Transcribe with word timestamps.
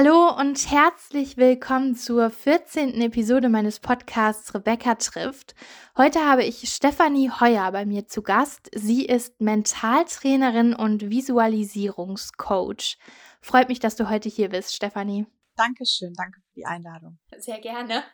Hallo 0.00 0.30
und 0.38 0.70
herzlich 0.70 1.36
willkommen 1.38 1.96
zur 1.96 2.30
14. 2.30 3.00
Episode 3.00 3.48
meines 3.48 3.80
Podcasts 3.80 4.54
Rebecca 4.54 4.94
trifft. 4.94 5.56
Heute 5.96 6.20
habe 6.20 6.44
ich 6.44 6.68
Stefanie 6.72 7.32
Heuer 7.32 7.72
bei 7.72 7.84
mir 7.84 8.06
zu 8.06 8.22
Gast. 8.22 8.70
Sie 8.72 9.04
ist 9.04 9.40
Mentaltrainerin 9.40 10.72
und 10.72 11.10
Visualisierungscoach. 11.10 12.96
Freut 13.40 13.68
mich, 13.68 13.80
dass 13.80 13.96
du 13.96 14.08
heute 14.08 14.28
hier 14.28 14.50
bist, 14.50 14.76
Stefanie. 14.76 15.26
Dankeschön, 15.58 16.14
danke 16.14 16.40
für 16.40 16.54
die 16.54 16.66
Einladung. 16.66 17.18
Sehr 17.36 17.60
gerne. 17.60 18.04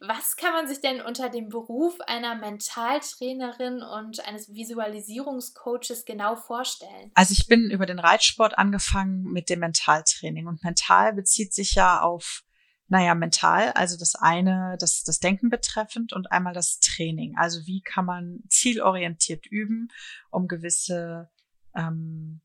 Was 0.00 0.36
kann 0.36 0.52
man 0.52 0.68
sich 0.68 0.82
denn 0.82 1.00
unter 1.00 1.30
dem 1.30 1.48
Beruf 1.48 1.98
einer 2.02 2.34
Mentaltrainerin 2.34 3.82
und 3.82 4.20
eines 4.26 4.52
Visualisierungscoaches 4.52 6.04
genau 6.04 6.36
vorstellen? 6.36 7.10
Also 7.14 7.32
ich 7.32 7.46
bin 7.46 7.70
über 7.70 7.86
den 7.86 7.98
Reitsport 7.98 8.58
angefangen 8.58 9.24
mit 9.32 9.48
dem 9.48 9.60
Mentaltraining 9.60 10.46
und 10.46 10.62
mental 10.62 11.14
bezieht 11.14 11.54
sich 11.54 11.74
ja 11.74 12.02
auf 12.02 12.44
naja, 12.86 13.14
mental, 13.14 13.72
also 13.72 13.96
das 13.96 14.14
eine, 14.14 14.76
das, 14.78 15.02
das 15.04 15.18
Denken 15.18 15.48
betreffend 15.48 16.12
und 16.12 16.30
einmal 16.30 16.52
das 16.52 16.80
Training. 16.80 17.34
Also 17.38 17.66
wie 17.66 17.80
kann 17.80 18.04
man 18.04 18.40
zielorientiert 18.48 19.46
üben, 19.46 19.88
um 20.30 20.48
gewisse 20.48 21.30
ähm, 21.74 22.42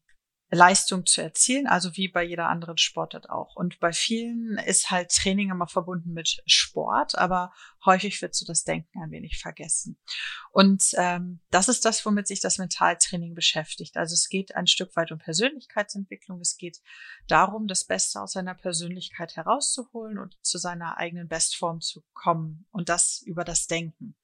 Leistung 0.51 1.05
zu 1.05 1.21
erzielen, 1.21 1.67
also 1.67 1.95
wie 1.95 2.07
bei 2.07 2.23
jeder 2.23 2.49
anderen 2.49 2.77
Sportart 2.77 3.29
auch. 3.29 3.55
Und 3.55 3.79
bei 3.79 3.93
vielen 3.93 4.57
ist 4.57 4.89
halt 4.89 5.11
Training 5.11 5.51
immer 5.51 5.67
verbunden 5.67 6.11
mit 6.11 6.41
Sport, 6.47 7.15
aber 7.17 7.53
häufig 7.85 8.19
wird 8.21 8.33
so 8.33 8.45
das 8.45 8.63
Denken 8.63 9.01
ein 9.01 9.11
wenig 9.11 9.37
vergessen. 9.37 9.99
Und 10.51 10.83
ähm, 10.97 11.39
das 11.51 11.69
ist 11.69 11.85
das, 11.85 12.03
womit 12.03 12.27
sich 12.27 12.39
das 12.39 12.57
Mentaltraining 12.57 13.35
beschäftigt. 13.35 13.95
Also 13.95 14.13
es 14.13 14.27
geht 14.27 14.55
ein 14.55 14.65
Stück 14.65 14.95
weit 14.95 15.11
um 15.11 15.19
Persönlichkeitsentwicklung. 15.19 16.41
Es 16.41 16.57
geht 16.57 16.81
darum, 17.27 17.67
das 17.67 17.85
Beste 17.85 18.19
aus 18.19 18.31
seiner 18.31 18.55
Persönlichkeit 18.55 19.35
herauszuholen 19.35 20.17
und 20.17 20.35
zu 20.41 20.57
seiner 20.57 20.97
eigenen 20.97 21.27
Bestform 21.27 21.79
zu 21.79 22.03
kommen 22.13 22.65
und 22.71 22.89
das 22.89 23.21
über 23.23 23.43
das 23.43 23.67
Denken. 23.67 24.15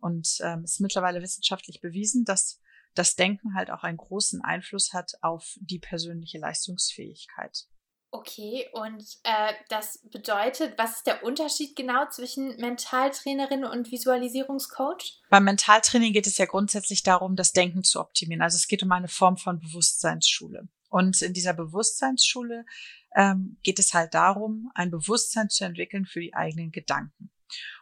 Und 0.00 0.38
ähm, 0.40 0.64
ist 0.64 0.80
mittlerweile 0.80 1.20
wissenschaftlich 1.20 1.80
bewiesen, 1.80 2.24
dass 2.24 2.60
das 2.94 3.14
Denken 3.14 3.54
halt 3.54 3.70
auch 3.70 3.82
einen 3.82 3.96
großen 3.96 4.42
Einfluss 4.42 4.92
hat 4.92 5.12
auf 5.22 5.56
die 5.60 5.78
persönliche 5.78 6.38
Leistungsfähigkeit. 6.38 7.66
Okay, 8.10 8.66
und 8.72 9.04
äh, 9.24 9.52
das 9.68 9.98
bedeutet, 10.10 10.78
was 10.78 10.96
ist 10.96 11.06
der 11.06 11.22
Unterschied 11.24 11.76
genau 11.76 12.08
zwischen 12.08 12.56
Mentaltrainerin 12.56 13.64
und 13.66 13.92
Visualisierungscoach? 13.92 15.20
Beim 15.28 15.44
Mentaltraining 15.44 16.14
geht 16.14 16.26
es 16.26 16.38
ja 16.38 16.46
grundsätzlich 16.46 17.02
darum, 17.02 17.36
das 17.36 17.52
Denken 17.52 17.84
zu 17.84 18.00
optimieren. 18.00 18.40
Also 18.40 18.56
es 18.56 18.66
geht 18.66 18.82
um 18.82 18.92
eine 18.92 19.08
Form 19.08 19.36
von 19.36 19.60
Bewusstseinsschule. 19.60 20.68
Und 20.88 21.20
in 21.20 21.34
dieser 21.34 21.52
Bewusstseinsschule 21.52 22.64
ähm, 23.14 23.58
geht 23.62 23.78
es 23.78 23.92
halt 23.92 24.14
darum, 24.14 24.70
ein 24.74 24.90
Bewusstsein 24.90 25.50
zu 25.50 25.66
entwickeln 25.66 26.06
für 26.06 26.20
die 26.20 26.32
eigenen 26.32 26.72
Gedanken. 26.72 27.30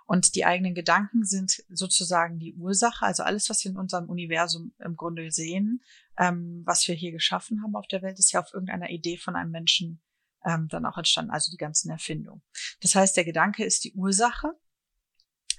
Und 0.06 0.36
die 0.36 0.44
eigenen 0.44 0.74
Gedanken 0.74 1.24
sind 1.24 1.64
sozusagen 1.68 2.38
die 2.38 2.54
Ursache, 2.54 3.04
also 3.04 3.24
alles, 3.24 3.50
was 3.50 3.64
wir 3.64 3.72
in 3.72 3.76
unserem 3.76 4.08
Universum 4.08 4.72
im 4.78 4.96
Grunde 4.96 5.32
sehen, 5.32 5.82
ähm, 6.16 6.62
was 6.64 6.86
wir 6.86 6.94
hier 6.94 7.10
geschaffen 7.10 7.62
haben 7.62 7.74
auf 7.74 7.88
der 7.88 8.02
Welt, 8.02 8.18
ist 8.18 8.32
ja 8.32 8.40
auf 8.40 8.54
irgendeiner 8.54 8.90
Idee 8.90 9.16
von 9.16 9.34
einem 9.34 9.50
Menschen 9.50 10.00
ähm, 10.44 10.68
dann 10.68 10.86
auch 10.86 10.96
entstanden, 10.96 11.32
also 11.32 11.50
die 11.50 11.56
ganzen 11.56 11.90
Erfindungen. 11.90 12.42
Das 12.80 12.94
heißt, 12.94 13.16
der 13.16 13.24
Gedanke 13.24 13.64
ist 13.64 13.82
die 13.82 13.94
Ursache 13.94 14.52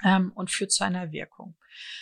ähm, 0.03 0.31
und 0.33 0.49
führt 0.49 0.71
zu 0.71 0.85
einer 0.85 1.11
Wirkung. 1.11 1.57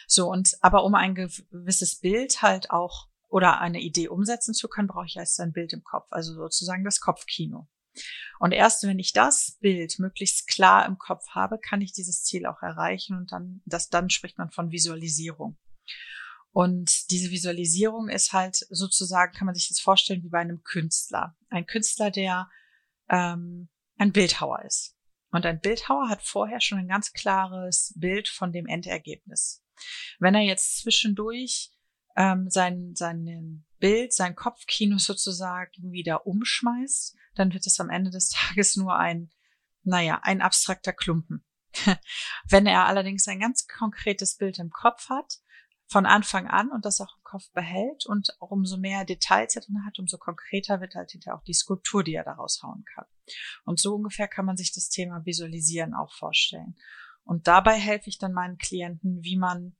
So, 0.08 0.30
und 0.30 0.56
aber 0.62 0.84
um 0.84 0.94
ein 0.94 1.16
gewisses 1.16 2.00
Bild 2.00 2.44
halt 2.44 2.70
auch 2.70 3.10
oder 3.28 3.60
eine 3.60 3.82
Idee 3.82 4.08
umsetzen 4.08 4.54
zu 4.54 4.68
können, 4.68 4.88
brauche 4.88 5.08
ich 5.08 5.18
erst 5.18 5.40
ein 5.40 5.52
Bild 5.52 5.74
im 5.74 5.84
Kopf, 5.84 6.08
also 6.12 6.34
sozusagen 6.36 6.84
das 6.84 7.00
Kopfkino. 7.00 7.68
Und 8.40 8.52
erst 8.52 8.84
wenn 8.84 9.00
ich 9.00 9.14
das 9.14 9.58
Bild 9.62 10.00
möglichst 10.00 10.48
klar 10.48 10.86
im 10.86 10.98
Kopf 10.98 11.30
habe, 11.30 11.60
kann 11.60 11.82
ich 11.82 11.94
dieses 11.94 12.24
Ziel 12.24 12.46
auch 12.46 12.62
erreichen 12.62 13.18
und 13.18 13.32
dann, 13.32 13.62
das, 13.66 13.90
dann 13.90 14.10
spricht 14.10 14.38
man 14.38 14.52
von 14.52 14.72
Visualisierung. 14.72 15.58
Und 16.52 17.12
diese 17.12 17.32
Visualisierung 17.32 18.08
ist 18.08 18.32
halt 18.32 18.56
sozusagen, 18.70 19.34
kann 19.34 19.46
man 19.46 19.56
sich 19.56 19.68
das 19.68 19.80
vorstellen, 19.80 20.24
wie 20.24 20.30
bei 20.30 20.40
einem 20.40 20.64
Künstler. 20.64 21.36
Ein 21.50 21.66
Künstler, 21.66 22.12
der 22.12 22.50
ähm, 23.10 23.68
ein 23.98 24.14
Bildhauer 24.14 24.64
ist. 24.64 24.96
Und 25.32 25.46
ein 25.46 25.60
Bildhauer 25.60 26.08
hat 26.08 26.24
vorher 26.24 26.62
schon 26.62 26.78
ein 26.78 26.88
ganz 26.88 27.12
klares 27.12 27.94
Bild 27.98 28.30
von 28.30 28.54
dem 28.54 28.68
Endergebnis. 28.68 29.66
Wenn 30.20 30.34
er 30.34 30.44
jetzt 30.44 30.78
zwischendurch 30.78 31.75
ähm, 32.16 32.50
sein, 32.50 32.94
sein 32.96 33.66
Bild, 33.80 34.14
sein 34.14 34.36
Kopfkino 34.36 34.98
sozusagen 34.98 35.92
wieder 35.92 36.26
umschmeißt, 36.26 37.16
dann 37.36 37.54
wird 37.54 37.68
es 37.68 37.80
am 37.80 37.90
Ende 37.90 38.12
des 38.12 38.30
Tages 38.30 38.76
nur 38.76 38.96
ein, 38.96 39.32
naja, 39.84 40.20
ein 40.24 40.42
abstrakter 40.42 40.94
Klumpen. 40.94 41.46
Wenn 42.50 42.66
er 42.66 42.86
allerdings 42.86 43.28
ein 43.28 43.40
ganz 43.40 43.68
konkretes 43.68 44.38
Bild 44.38 44.60
im 44.60 44.70
Kopf 44.70 45.10
hat, 45.10 45.40
von 45.88 46.06
Anfang 46.06 46.48
an 46.48 46.72
und 46.72 46.84
das 46.84 47.00
auch 47.00 47.16
im 47.18 47.24
Kopf 47.24 47.52
behält 47.52 48.06
und 48.06 48.36
auch 48.40 48.50
umso 48.50 48.78
mehr 48.78 49.06
Details 49.06 49.56
er 49.56 49.62
drin 49.62 49.86
hat, 49.86 50.00
umso 50.00 50.18
konkreter 50.18 50.82
wird 50.82 50.96
halt 50.96 51.12
hinterher 51.12 51.38
auch 51.38 51.44
die 51.44 51.54
Skulptur, 51.54 52.04
die 52.04 52.16
er 52.16 52.24
daraus 52.24 52.62
hauen 52.64 52.84
kann. 52.96 53.06
Und 53.66 53.80
so 53.80 53.94
ungefähr 53.96 54.28
kann 54.28 54.46
man 54.46 54.58
sich 54.58 54.74
das 54.74 54.90
Thema 54.90 55.26
Visualisieren 55.26 55.94
auch 55.94 56.12
vorstellen. 56.14 56.76
Und 57.24 57.48
dabei 57.48 57.74
helfe 57.74 58.10
ich 58.10 58.18
dann 58.18 58.34
meinen 58.34 58.58
Klienten, 58.58 59.24
wie 59.24 59.38
man 59.38 59.76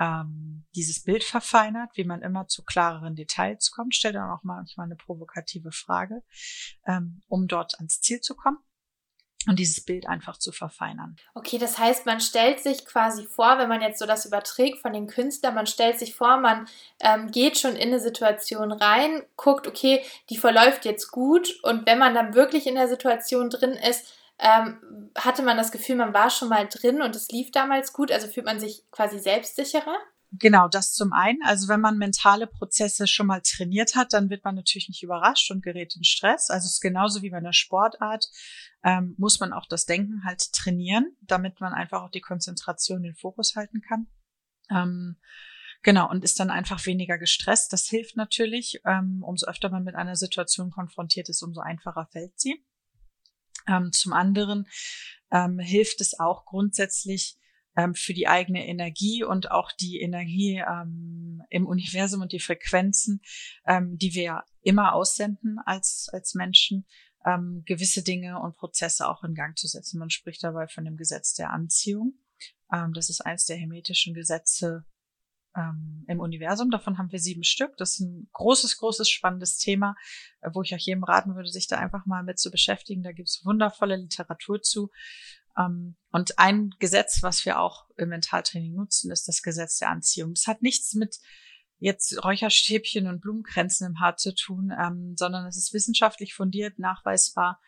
ähm, 0.00 0.64
dieses 0.74 1.02
Bild 1.02 1.24
verfeinert, 1.24 1.90
wie 1.94 2.04
man 2.04 2.22
immer 2.22 2.46
zu 2.46 2.64
klareren 2.64 3.14
Details 3.14 3.70
kommt. 3.70 3.94
Stell 3.94 4.12
dann 4.12 4.30
auch 4.30 4.42
manchmal 4.42 4.86
eine 4.86 4.96
provokative 4.96 5.72
Frage, 5.72 6.22
ähm, 6.86 7.22
um 7.28 7.46
dort 7.46 7.74
ans 7.76 8.00
Ziel 8.00 8.20
zu 8.20 8.34
kommen 8.34 8.58
und 9.46 9.58
dieses 9.58 9.84
Bild 9.84 10.06
einfach 10.06 10.38
zu 10.38 10.52
verfeinern. 10.52 11.16
Okay, 11.34 11.58
das 11.58 11.78
heißt, 11.78 12.06
man 12.06 12.20
stellt 12.20 12.60
sich 12.60 12.86
quasi 12.86 13.26
vor, 13.26 13.58
wenn 13.58 13.68
man 13.68 13.82
jetzt 13.82 13.98
so 13.98 14.06
das 14.06 14.24
überträgt 14.24 14.78
von 14.78 14.92
den 14.92 15.06
Künstlern, 15.06 15.54
man 15.54 15.66
stellt 15.66 15.98
sich 15.98 16.14
vor, 16.14 16.38
man 16.38 16.66
ähm, 17.00 17.30
geht 17.30 17.58
schon 17.58 17.76
in 17.76 17.88
eine 17.88 18.00
Situation 18.00 18.72
rein, 18.72 19.22
guckt, 19.36 19.66
okay, 19.66 20.02
die 20.30 20.36
verläuft 20.36 20.84
jetzt 20.84 21.10
gut 21.10 21.60
und 21.62 21.86
wenn 21.86 21.98
man 21.98 22.14
dann 22.14 22.34
wirklich 22.34 22.66
in 22.66 22.74
der 22.74 22.88
Situation 22.88 23.50
drin 23.50 23.72
ist, 23.72 24.14
ähm, 24.38 25.10
hatte 25.16 25.42
man 25.42 25.56
das 25.56 25.72
Gefühl, 25.72 25.96
man 25.96 26.14
war 26.14 26.30
schon 26.30 26.48
mal 26.48 26.68
drin 26.68 27.02
und 27.02 27.14
es 27.14 27.28
lief 27.28 27.50
damals 27.50 27.92
gut, 27.92 28.10
also 28.10 28.26
fühlt 28.26 28.46
man 28.46 28.60
sich 28.60 28.84
quasi 28.90 29.18
selbstsicherer? 29.18 29.96
Genau, 30.38 30.66
das 30.66 30.92
zum 30.92 31.12
einen. 31.12 31.38
Also 31.44 31.68
wenn 31.68 31.80
man 31.80 31.96
mentale 31.96 32.48
Prozesse 32.48 33.06
schon 33.06 33.28
mal 33.28 33.40
trainiert 33.40 33.94
hat, 33.94 34.12
dann 34.12 34.30
wird 34.30 34.44
man 34.44 34.56
natürlich 34.56 34.88
nicht 34.88 35.02
überrascht 35.02 35.50
und 35.52 35.62
gerät 35.62 35.94
in 35.94 36.02
Stress. 36.02 36.50
Also 36.50 36.66
es 36.66 36.74
ist 36.74 36.80
genauso 36.80 37.22
wie 37.22 37.30
bei 37.30 37.36
einer 37.36 37.52
Sportart, 37.52 38.26
ähm, 38.82 39.14
muss 39.16 39.38
man 39.38 39.52
auch 39.52 39.66
das 39.66 39.86
Denken 39.86 40.24
halt 40.24 40.52
trainieren, 40.52 41.16
damit 41.20 41.60
man 41.60 41.72
einfach 41.72 42.02
auch 42.02 42.10
die 42.10 42.20
Konzentration, 42.20 43.02
den 43.02 43.14
Fokus 43.14 43.54
halten 43.54 43.80
kann. 43.80 44.08
Ähm, 44.70 45.18
genau, 45.82 46.10
und 46.10 46.24
ist 46.24 46.40
dann 46.40 46.50
einfach 46.50 46.84
weniger 46.84 47.16
gestresst. 47.16 47.72
Das 47.72 47.86
hilft 47.86 48.16
natürlich. 48.16 48.80
Ähm, 48.84 49.22
umso 49.22 49.46
öfter 49.46 49.68
man 49.68 49.84
mit 49.84 49.94
einer 49.94 50.16
Situation 50.16 50.70
konfrontiert 50.72 51.28
ist, 51.28 51.42
umso 51.42 51.60
einfacher 51.60 52.08
fällt 52.10 52.40
sie. 52.40 52.64
Ähm, 53.66 53.92
zum 53.92 54.12
anderen 54.12 54.66
ähm, 55.30 55.58
hilft 55.58 56.00
es 56.00 56.18
auch 56.18 56.44
grundsätzlich 56.44 57.36
ähm, 57.76 57.94
für 57.94 58.14
die 58.14 58.28
eigene 58.28 58.66
Energie 58.66 59.24
und 59.24 59.50
auch 59.50 59.72
die 59.72 60.00
Energie 60.00 60.62
ähm, 60.66 61.42
im 61.50 61.66
Universum 61.66 62.22
und 62.22 62.32
die 62.32 62.40
Frequenzen, 62.40 63.20
ähm, 63.66 63.98
die 63.98 64.14
wir 64.14 64.44
immer 64.62 64.94
aussenden 64.94 65.58
als, 65.64 66.08
als 66.12 66.34
Menschen, 66.34 66.86
ähm, 67.26 67.62
gewisse 67.66 68.02
Dinge 68.02 68.40
und 68.40 68.56
Prozesse 68.56 69.08
auch 69.08 69.24
in 69.24 69.34
Gang 69.34 69.58
zu 69.58 69.66
setzen. 69.66 69.98
Man 69.98 70.10
spricht 70.10 70.44
dabei 70.44 70.68
von 70.68 70.84
dem 70.84 70.96
Gesetz 70.96 71.34
der 71.34 71.50
Anziehung. 71.50 72.14
Das 72.92 73.08
ist 73.08 73.20
eines 73.20 73.44
der 73.44 73.56
hermetischen 73.56 74.14
Gesetze 74.14 74.84
ähm, 75.56 76.04
im 76.08 76.20
Universum. 76.20 76.70
Davon 76.70 76.98
haben 76.98 77.12
wir 77.12 77.18
sieben 77.18 77.44
Stück. 77.44 77.76
Das 77.76 77.94
ist 77.94 78.00
ein 78.00 78.28
großes, 78.32 78.78
großes, 78.78 79.08
spannendes 79.08 79.56
Thema, 79.56 79.96
äh, 80.40 80.50
wo 80.52 80.62
ich 80.62 80.74
auch 80.74 80.78
jedem 80.78 81.04
raten 81.04 81.34
würde, 81.34 81.48
sich 81.48 81.66
da 81.66 81.78
einfach 81.78 82.06
mal 82.06 82.22
mit 82.22 82.38
zu 82.38 82.50
beschäftigen. 82.50 83.02
Da 83.02 83.12
gibt 83.12 83.28
es 83.28 83.44
wundervolle 83.44 83.96
Literatur 83.96 84.62
zu. 84.62 84.90
Ähm, 85.58 85.96
und 86.10 86.38
ein 86.38 86.70
Gesetz, 86.78 87.22
was 87.22 87.44
wir 87.44 87.60
auch 87.60 87.86
im 87.96 88.08
Mentaltraining 88.08 88.74
nutzen, 88.74 89.10
ist 89.10 89.28
das 89.28 89.42
Gesetz 89.42 89.78
der 89.78 89.90
Anziehung. 89.90 90.34
Das 90.34 90.46
hat 90.46 90.62
nichts 90.62 90.94
mit 90.94 91.18
jetzt 91.78 92.24
Räucherstäbchen 92.24 93.06
und 93.06 93.20
Blumenkränzen 93.20 93.86
im 93.86 94.00
Haar 94.00 94.16
zu 94.16 94.34
tun, 94.34 94.72
ähm, 94.78 95.14
sondern 95.16 95.46
es 95.46 95.56
ist 95.56 95.74
wissenschaftlich 95.74 96.34
fundiert, 96.34 96.78
nachweisbar 96.78 97.60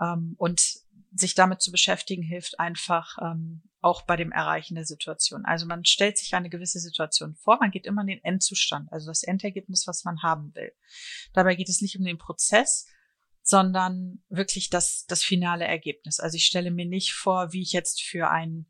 ähm, 0.00 0.34
und 0.36 0.81
sich 1.14 1.34
damit 1.34 1.60
zu 1.60 1.70
beschäftigen, 1.70 2.22
hilft 2.22 2.58
einfach 2.58 3.18
ähm, 3.20 3.62
auch 3.80 4.02
bei 4.02 4.16
dem 4.16 4.32
Erreichen 4.32 4.74
der 4.74 4.84
Situation. 4.84 5.44
Also 5.44 5.66
man 5.66 5.84
stellt 5.84 6.18
sich 6.18 6.34
eine 6.34 6.48
gewisse 6.48 6.80
Situation 6.80 7.34
vor, 7.34 7.58
man 7.60 7.70
geht 7.70 7.86
immer 7.86 8.02
in 8.02 8.08
den 8.08 8.24
Endzustand, 8.24 8.90
also 8.92 9.08
das 9.08 9.22
Endergebnis, 9.22 9.86
was 9.86 10.04
man 10.04 10.22
haben 10.22 10.54
will. 10.54 10.72
Dabei 11.32 11.54
geht 11.54 11.68
es 11.68 11.82
nicht 11.82 11.98
um 11.98 12.04
den 12.04 12.18
Prozess, 12.18 12.86
sondern 13.42 14.22
wirklich 14.28 14.70
das, 14.70 15.04
das 15.06 15.22
finale 15.22 15.64
Ergebnis. 15.64 16.20
Also 16.20 16.36
ich 16.36 16.46
stelle 16.46 16.70
mir 16.70 16.86
nicht 16.86 17.12
vor, 17.12 17.52
wie 17.52 17.62
ich 17.62 17.72
jetzt 17.72 18.02
für 18.02 18.30
ein, 18.30 18.66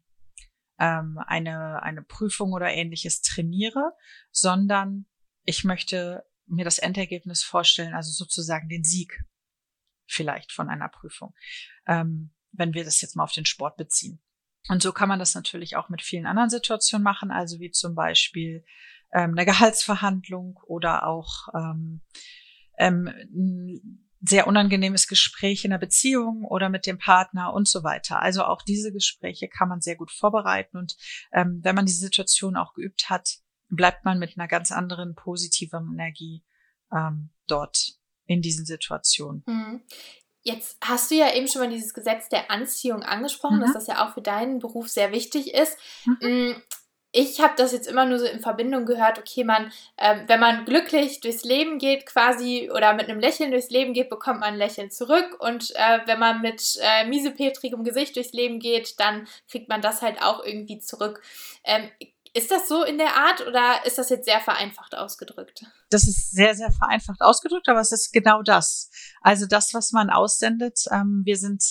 ähm, 0.78 1.18
eine, 1.26 1.82
eine 1.82 2.02
Prüfung 2.02 2.52
oder 2.52 2.72
ähnliches 2.72 3.20
trainiere, 3.20 3.92
sondern 4.30 5.06
ich 5.44 5.64
möchte 5.64 6.24
mir 6.46 6.64
das 6.64 6.78
Endergebnis 6.78 7.42
vorstellen, 7.42 7.94
also 7.94 8.10
sozusagen 8.10 8.68
den 8.68 8.84
Sieg 8.84 9.24
vielleicht 10.06 10.52
von 10.52 10.68
einer 10.68 10.88
Prüfung, 10.88 11.34
ähm, 11.86 12.32
wenn 12.52 12.74
wir 12.74 12.84
das 12.84 13.00
jetzt 13.00 13.16
mal 13.16 13.24
auf 13.24 13.32
den 13.32 13.46
Sport 13.46 13.76
beziehen. 13.76 14.22
Und 14.68 14.82
so 14.82 14.92
kann 14.92 15.08
man 15.08 15.18
das 15.18 15.34
natürlich 15.34 15.76
auch 15.76 15.88
mit 15.88 16.02
vielen 16.02 16.26
anderen 16.26 16.50
Situationen 16.50 17.02
machen, 17.02 17.30
also 17.30 17.58
wie 17.58 17.70
zum 17.70 17.94
Beispiel 17.94 18.64
ähm, 19.12 19.32
eine 19.32 19.44
Gehaltsverhandlung 19.46 20.58
oder 20.66 21.06
auch 21.06 21.48
ähm, 21.54 22.02
ähm, 22.78 23.08
ein 23.08 24.08
sehr 24.24 24.46
unangenehmes 24.46 25.08
Gespräch 25.08 25.64
in 25.64 25.72
der 25.72 25.78
Beziehung 25.78 26.44
oder 26.44 26.68
mit 26.68 26.86
dem 26.86 26.98
Partner 26.98 27.52
und 27.52 27.66
so 27.66 27.82
weiter. 27.82 28.22
Also 28.22 28.44
auch 28.44 28.62
diese 28.62 28.92
Gespräche 28.92 29.48
kann 29.48 29.68
man 29.68 29.80
sehr 29.80 29.96
gut 29.96 30.12
vorbereiten 30.12 30.76
und 30.76 30.96
ähm, 31.32 31.60
wenn 31.62 31.74
man 31.74 31.86
die 31.86 31.92
Situation 31.92 32.56
auch 32.56 32.74
geübt 32.74 33.10
hat, 33.10 33.38
bleibt 33.68 34.04
man 34.04 34.18
mit 34.20 34.38
einer 34.38 34.46
ganz 34.46 34.70
anderen 34.70 35.16
positiven 35.16 35.92
Energie 35.94 36.44
ähm, 36.92 37.30
dort 37.48 37.94
in 38.26 38.42
diesen 38.42 38.64
Situationen. 38.66 39.42
Mhm. 39.46 39.82
Jetzt 40.44 40.76
hast 40.82 41.10
du 41.10 41.14
ja 41.14 41.32
eben 41.32 41.46
schon 41.46 41.62
mal 41.62 41.70
dieses 41.70 41.94
Gesetz 41.94 42.28
der 42.28 42.50
Anziehung 42.50 43.02
angesprochen, 43.02 43.58
mhm. 43.58 43.62
dass 43.62 43.74
das 43.74 43.86
ja 43.86 44.04
auch 44.04 44.14
für 44.14 44.22
deinen 44.22 44.58
Beruf 44.58 44.88
sehr 44.88 45.12
wichtig 45.12 45.54
ist. 45.54 45.78
Mhm. 46.04 46.16
Mm, 46.20 46.62
ich 47.14 47.40
habe 47.40 47.52
das 47.56 47.72
jetzt 47.72 47.86
immer 47.86 48.06
nur 48.06 48.18
so 48.18 48.24
in 48.24 48.40
Verbindung 48.40 48.86
gehört, 48.86 49.18
okay, 49.18 49.44
man, 49.44 49.70
ähm, 49.98 50.24
wenn 50.26 50.40
man 50.40 50.64
glücklich 50.64 51.20
durchs 51.20 51.44
Leben 51.44 51.78
geht 51.78 52.06
quasi 52.06 52.70
oder 52.74 52.94
mit 52.94 53.08
einem 53.08 53.20
Lächeln 53.20 53.50
durchs 53.50 53.68
Leben 53.68 53.92
geht, 53.92 54.08
bekommt 54.08 54.40
man 54.40 54.54
ein 54.54 54.58
Lächeln 54.58 54.90
zurück 54.90 55.36
und 55.38 55.72
äh, 55.76 56.00
wenn 56.06 56.18
man 56.18 56.40
mit 56.40 56.78
äh, 56.80 57.06
miesepetrigem 57.06 57.84
Gesicht 57.84 58.16
durchs 58.16 58.32
Leben 58.32 58.58
geht, 58.58 58.98
dann 58.98 59.28
kriegt 59.48 59.68
man 59.68 59.82
das 59.82 60.00
halt 60.00 60.22
auch 60.22 60.42
irgendwie 60.42 60.78
zurück. 60.78 61.22
Ähm, 61.64 61.90
ist 62.34 62.50
das 62.50 62.68
so 62.68 62.82
in 62.82 62.98
der 62.98 63.14
Art 63.14 63.46
oder 63.46 63.84
ist 63.84 63.98
das 63.98 64.08
jetzt 64.08 64.24
sehr 64.24 64.40
vereinfacht 64.40 64.94
ausgedrückt? 64.94 65.64
Das 65.90 66.06
ist 66.06 66.30
sehr, 66.30 66.54
sehr 66.54 66.72
vereinfacht 66.72 67.20
ausgedrückt, 67.20 67.68
aber 67.68 67.80
es 67.80 67.92
ist 67.92 68.12
genau 68.12 68.42
das. 68.42 68.90
Also 69.20 69.46
das, 69.46 69.74
was 69.74 69.92
man 69.92 70.08
aussendet, 70.08 70.84
ähm, 70.90 71.22
wir 71.24 71.36
sind 71.36 71.62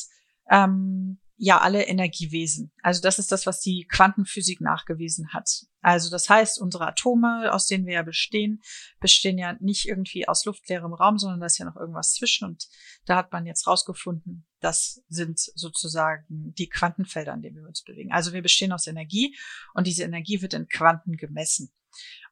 ähm, 0.49 1.19
ja 1.37 1.59
alle 1.59 1.87
Energiewesen. 1.87 2.71
Also 2.83 3.01
das 3.01 3.17
ist 3.17 3.31
das, 3.31 3.47
was 3.47 3.59
die 3.59 3.87
Quantenphysik 3.91 4.61
nachgewiesen 4.61 5.33
hat. 5.33 5.65
Also 5.81 6.11
das 6.11 6.29
heißt, 6.29 6.61
unsere 6.61 6.87
Atome, 6.87 7.51
aus 7.51 7.65
denen 7.65 7.87
wir 7.87 7.95
ja 7.95 8.03
bestehen, 8.03 8.61
bestehen 8.99 9.39
ja 9.39 9.55
nicht 9.59 9.87
irgendwie 9.87 10.27
aus 10.27 10.45
luftleerem 10.45 10.93
Raum, 10.93 11.17
sondern 11.17 11.39
da 11.39 11.47
ist 11.47 11.57
ja 11.57 11.65
noch 11.65 11.75
irgendwas 11.77 12.13
zwischen. 12.13 12.47
Und 12.47 12.67
da 13.05 13.15
hat 13.15 13.31
man 13.31 13.47
jetzt 13.47 13.65
rausgefunden, 13.65 14.45
das 14.61 15.03
sind 15.09 15.39
sozusagen 15.39 16.53
die 16.57 16.69
Quantenfelder, 16.69 17.33
an 17.33 17.41
denen 17.41 17.57
wir 17.57 17.67
uns 17.67 17.83
bewegen. 17.83 18.11
Also 18.11 18.31
wir 18.31 18.41
bestehen 18.41 18.71
aus 18.71 18.87
Energie 18.87 19.35
und 19.73 19.87
diese 19.87 20.03
Energie 20.03 20.41
wird 20.41 20.53
in 20.53 20.67
Quanten 20.67 21.17
gemessen. 21.17 21.73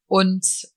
Und 0.06 0.68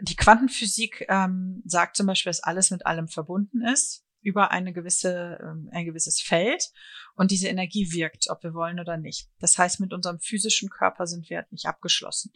die 0.00 0.16
Quantenphysik 0.16 1.06
ähm, 1.08 1.62
sagt 1.66 1.96
zum 1.96 2.06
Beispiel, 2.06 2.30
dass 2.30 2.42
alles 2.42 2.70
mit 2.70 2.86
allem 2.86 3.08
verbunden 3.08 3.62
ist 3.62 4.04
über 4.20 4.50
eine 4.50 4.72
gewisse, 4.72 5.38
ähm, 5.42 5.68
ein 5.72 5.84
gewisses 5.84 6.20
Feld 6.20 6.70
und 7.14 7.30
diese 7.30 7.48
Energie 7.48 7.92
wirkt, 7.92 8.30
ob 8.30 8.42
wir 8.42 8.54
wollen 8.54 8.80
oder 8.80 8.96
nicht. 8.96 9.28
Das 9.40 9.58
heißt, 9.58 9.80
mit 9.80 9.92
unserem 9.92 10.20
physischen 10.20 10.70
Körper 10.70 11.06
sind 11.06 11.28
wir 11.28 11.38
halt 11.38 11.52
nicht 11.52 11.66
abgeschlossen. 11.66 12.32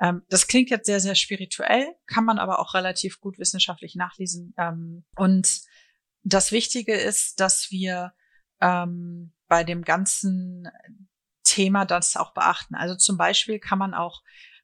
Ähm, 0.00 0.22
das 0.28 0.46
klingt 0.46 0.70
jetzt 0.70 0.86
sehr, 0.86 1.00
sehr 1.00 1.14
spirituell, 1.14 1.86
kann 2.06 2.24
man 2.24 2.38
aber 2.38 2.60
auch 2.60 2.74
relativ 2.74 3.20
gut 3.20 3.38
wissenschaftlich 3.38 3.94
nachlesen. 3.94 4.54
Ähm, 4.56 5.04
und 5.16 5.60
das 6.22 6.52
Wichtige 6.52 6.94
ist, 6.94 7.40
dass 7.40 7.70
wir 7.70 8.14
ähm, 8.60 9.32
bei 9.48 9.64
dem 9.64 9.82
ganzen 9.82 10.68
Thema 11.44 11.84
das 11.84 12.16
auch 12.16 12.34
beachten. 12.34 12.74
Also 12.74 12.94
zum 12.94 13.16
Beispiel 13.16 13.58
kann 13.58 13.78
man 13.78 13.94
auch 13.94 14.22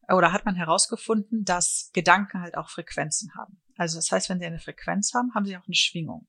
oder 0.09 0.33
hat 0.33 0.45
man 0.45 0.55
herausgefunden, 0.55 1.45
dass 1.45 1.91
Gedanken 1.95 2.41
halt 2.41 2.56
auch 2.56 2.69
Frequenzen 2.69 3.35
haben. 3.35 3.61
Also 3.77 3.97
das 3.97 4.12
heißt, 4.12 4.29
wenn 4.29 4.39
sie 4.39 4.47
eine 4.47 4.61
Frequenz 4.61 5.15
haben, 5.15 5.35
haben 5.35 5.47
sie 5.47 5.56
auch 5.56 5.67
eine 5.67 5.75
Schwingung. 5.75 6.29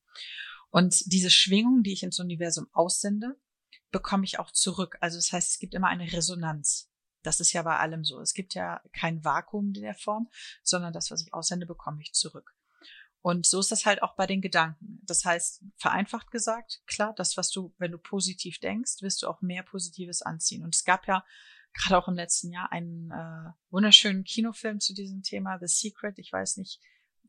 Und 0.70 1.12
diese 1.12 1.30
Schwingung, 1.30 1.84
die 1.84 1.94
ich 1.94 2.04
ins 2.04 2.20
Universum 2.20 2.68
aussende, 2.72 3.38
bekomme 3.92 4.26
ich 4.26 4.40
auch 4.40 4.52
zurück. 4.52 4.98
Also 5.02 5.18
das 5.18 5.32
heißt, 5.32 5.52
es 5.52 5.60
gibt 5.60 5.74
immer 5.74 5.88
eine 5.88 6.12
Resonanz. 6.12 6.90
Das 7.22 7.40
ist 7.40 7.54
ja 7.54 7.64
bei 7.64 7.78
allem 7.78 8.04
so. 8.04 8.20
Es 8.20 8.34
gibt 8.34 8.54
ja 8.54 8.82
kein 8.94 9.24
Vakuum 9.24 9.74
in 9.74 9.82
der 9.82 9.96
Form, 9.96 10.30
sondern 10.64 10.94
das, 10.94 11.12
was 11.12 11.26
ich 11.26 11.34
aussende, 11.34 11.66
bekomme 11.66 12.02
ich 12.02 12.14
zurück. 12.14 12.55
Und 13.26 13.48
so 13.48 13.60
ist 13.60 13.72
das 13.72 13.88
halt 13.88 14.04
auch 14.04 14.16
bei 14.16 14.28
den 14.28 14.40
Gedanken. 14.40 15.02
Das 15.02 15.26
heißt, 15.26 15.64
vereinfacht 15.78 16.30
gesagt, 16.30 16.84
klar, 16.86 17.12
das, 17.18 17.38
was 17.38 17.50
du, 17.50 17.74
wenn 17.80 17.92
du 17.92 17.98
positiv 17.98 18.60
denkst, 18.60 19.02
wirst 19.02 19.24
du 19.24 19.28
auch 19.28 19.42
mehr 19.42 19.64
Positives 19.64 20.22
anziehen. 20.22 20.64
Und 20.64 20.76
es 20.76 20.84
gab 20.84 21.08
ja 21.08 21.26
gerade 21.74 21.98
auch 21.98 22.08
im 22.08 22.14
letzten 22.14 22.52
Jahr 22.52 22.72
einen 22.72 23.10
äh, 23.10 23.50
wunderschönen 23.72 24.26
Kinofilm 24.26 24.80
zu 24.80 24.94
diesem 24.94 25.24
Thema, 25.24 25.58
The 25.58 25.66
Secret. 25.66 26.20
Ich 26.20 26.32
weiß 26.32 26.58
nicht, 26.58 26.80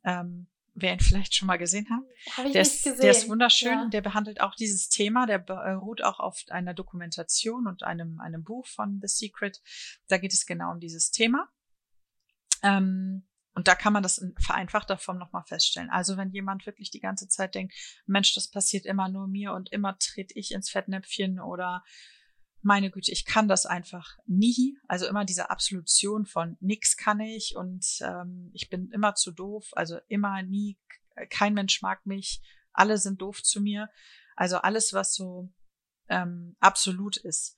ähm, 0.05 0.49
wer 0.75 0.93
ihn 0.93 1.01
vielleicht 1.01 1.35
schon 1.35 1.47
mal 1.47 1.57
gesehen 1.57 1.89
hat. 1.89 2.03
Hab 2.37 2.45
ich 2.45 2.53
der, 2.53 2.61
ist, 2.61 2.85
gesehen. 2.85 3.01
der 3.01 3.11
ist 3.13 3.29
wunderschön. 3.31 3.73
Ja. 3.73 3.89
Der 3.89 4.03
behandelt 4.03 4.43
auch 4.43 4.55
dieses 4.55 4.91
Thema. 4.91 5.25
Der 5.25 5.39
beruht 5.39 6.05
auch 6.05 6.21
auf 6.21 6.45
einer 6.51 6.75
Dokumentation 6.75 7.67
und 7.67 7.85
einem, 7.85 8.21
einem 8.21 8.45
Buch 8.45 8.67
von 8.67 9.01
The 9.01 9.09
Secret. 9.09 9.63
Da 10.09 10.19
geht 10.19 10.35
es 10.35 10.45
genau 10.45 10.73
um 10.73 10.79
dieses 10.79 11.11
Thema. 11.11 11.49
Ähm, 12.63 13.27
und 13.57 13.69
da 13.69 13.75
kann 13.75 13.95
man 13.95 14.03
das 14.03 14.19
in 14.19 14.35
vereinfachter 14.39 14.99
Form 14.99 15.17
nochmal 15.17 15.45
feststellen. 15.45 15.89
Also 15.89 16.19
wenn 16.19 16.31
jemand 16.31 16.67
wirklich 16.67 16.91
die 16.91 17.01
ganze 17.01 17.27
Zeit 17.27 17.55
denkt, 17.55 17.75
Mensch, 18.05 18.35
das 18.35 18.49
passiert 18.49 18.85
immer 18.85 19.09
nur 19.09 19.29
mir 19.29 19.55
und 19.55 19.73
immer 19.73 19.99
trete 19.99 20.39
ich 20.39 20.53
ins 20.53 20.69
Fettnäpfchen 20.69 21.41
oder 21.41 21.83
meine 22.61 22.91
Güte, 22.91 23.13
ich 23.13 23.25
kann 23.25 23.49
das 23.49 23.65
einfach 23.65 24.19
nie. 24.27 24.77
Also 24.89 25.07
immer 25.07 25.25
diese 25.25 25.49
Absolution 25.49 26.27
von 26.27 26.59
nix 26.61 26.99
kann 26.99 27.19
ich 27.19 27.57
und 27.57 27.87
ähm, 28.03 28.51
ich 28.53 28.69
bin 28.69 28.91
immer 28.91 29.15
zu 29.15 29.33
doof, 29.33 29.71
also 29.73 30.01
immer 30.07 30.43
nie, 30.43 30.79
kein 31.31 31.55
Mensch 31.55 31.81
mag 31.81 32.05
mich, 32.05 32.43
alle 32.75 32.99
sind 32.99 33.23
doof 33.23 33.43
zu 33.43 33.63
mir. 33.63 33.89
Also 34.37 34.59
alles, 34.59 34.93
was 34.93 35.15
so 35.15 35.51
ähm, 36.11 36.57
absolut 36.61 37.17
ist, 37.17 37.57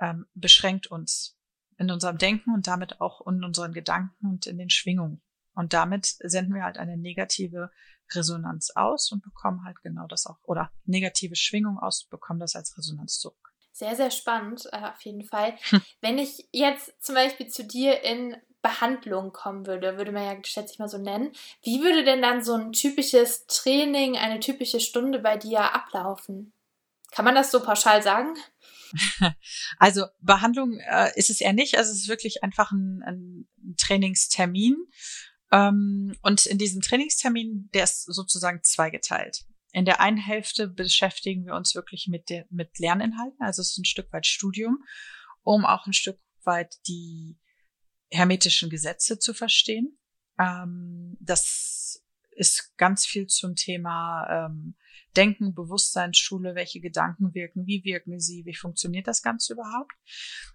ähm, 0.00 0.24
beschränkt 0.32 0.86
uns 0.86 1.38
in 1.76 1.90
unserem 1.90 2.16
Denken 2.16 2.54
und 2.54 2.66
damit 2.66 3.02
auch 3.02 3.26
in 3.26 3.44
unseren 3.44 3.74
Gedanken 3.74 4.30
und 4.30 4.46
in 4.46 4.56
den 4.56 4.70
Schwingungen. 4.70 5.20
Und 5.56 5.72
damit 5.72 6.14
senden 6.20 6.54
wir 6.54 6.62
halt 6.62 6.78
eine 6.78 6.96
negative 6.96 7.70
Resonanz 8.12 8.70
aus 8.74 9.10
und 9.10 9.24
bekommen 9.24 9.64
halt 9.64 9.82
genau 9.82 10.06
das 10.06 10.26
auch, 10.26 10.38
oder 10.44 10.70
negative 10.84 11.34
Schwingung 11.34 11.78
aus, 11.78 12.04
bekommen 12.04 12.38
das 12.38 12.54
als 12.54 12.76
Resonanz 12.78 13.18
zurück. 13.18 13.52
Sehr, 13.72 13.96
sehr 13.96 14.10
spannend, 14.10 14.68
äh, 14.72 14.84
auf 14.84 15.00
jeden 15.02 15.24
Fall. 15.24 15.56
Hm. 15.70 15.82
Wenn 16.00 16.18
ich 16.18 16.48
jetzt 16.52 16.92
zum 17.00 17.14
Beispiel 17.14 17.48
zu 17.48 17.64
dir 17.64 18.02
in 18.04 18.36
Behandlung 18.62 19.32
kommen 19.32 19.66
würde, 19.66 19.96
würde 19.96 20.12
man 20.12 20.24
ja, 20.24 20.36
schätze 20.44 20.72
ich 20.72 20.78
mal 20.78 20.88
so 20.88 20.98
nennen, 20.98 21.32
wie 21.62 21.82
würde 21.82 22.04
denn 22.04 22.22
dann 22.22 22.42
so 22.42 22.54
ein 22.54 22.72
typisches 22.72 23.46
Training, 23.46 24.16
eine 24.16 24.40
typische 24.40 24.80
Stunde 24.80 25.18
bei 25.18 25.36
dir 25.36 25.74
ablaufen? 25.74 26.52
Kann 27.12 27.24
man 27.24 27.34
das 27.34 27.50
so 27.50 27.62
pauschal 27.62 28.02
sagen? 28.02 28.34
Also 29.78 30.06
Behandlung 30.20 30.78
äh, 30.78 31.10
ist 31.16 31.28
es 31.28 31.40
eher 31.40 31.52
nicht, 31.52 31.76
also 31.76 31.90
es 31.90 32.02
ist 32.02 32.08
wirklich 32.08 32.44
einfach 32.44 32.70
ein, 32.70 33.02
ein 33.02 33.74
Trainingstermin. 33.76 34.76
Ähm, 35.52 36.16
und 36.22 36.46
in 36.46 36.58
diesem 36.58 36.80
Trainingstermin, 36.80 37.70
der 37.72 37.84
ist 37.84 38.04
sozusagen 38.04 38.62
zweigeteilt. 38.62 39.44
In 39.72 39.84
der 39.84 40.00
einen 40.00 40.16
Hälfte 40.16 40.68
beschäftigen 40.68 41.44
wir 41.46 41.54
uns 41.54 41.74
wirklich 41.74 42.08
mit, 42.08 42.30
der, 42.30 42.46
mit 42.50 42.78
Lerninhalten, 42.78 43.40
also 43.40 43.60
es 43.60 43.72
ist 43.72 43.78
ein 43.78 43.84
Stück 43.84 44.12
weit 44.12 44.26
Studium, 44.26 44.82
um 45.42 45.64
auch 45.64 45.86
ein 45.86 45.92
Stück 45.92 46.18
weit 46.44 46.76
die 46.88 47.38
hermetischen 48.10 48.70
Gesetze 48.70 49.18
zu 49.18 49.34
verstehen. 49.34 49.98
Ähm, 50.38 51.16
das 51.20 52.02
ist 52.30 52.76
ganz 52.76 53.06
viel 53.06 53.26
zum 53.26 53.54
Thema 53.54 54.46
ähm, 54.46 54.76
Denken, 55.16 55.54
Bewusstseinsschule, 55.54 56.54
welche 56.54 56.80
Gedanken 56.80 57.34
wirken, 57.34 57.66
wie 57.66 57.82
wirken 57.84 58.20
sie, 58.20 58.44
wie 58.44 58.54
funktioniert 58.54 59.06
das 59.06 59.22
Ganze 59.22 59.54
überhaupt. 59.54 59.92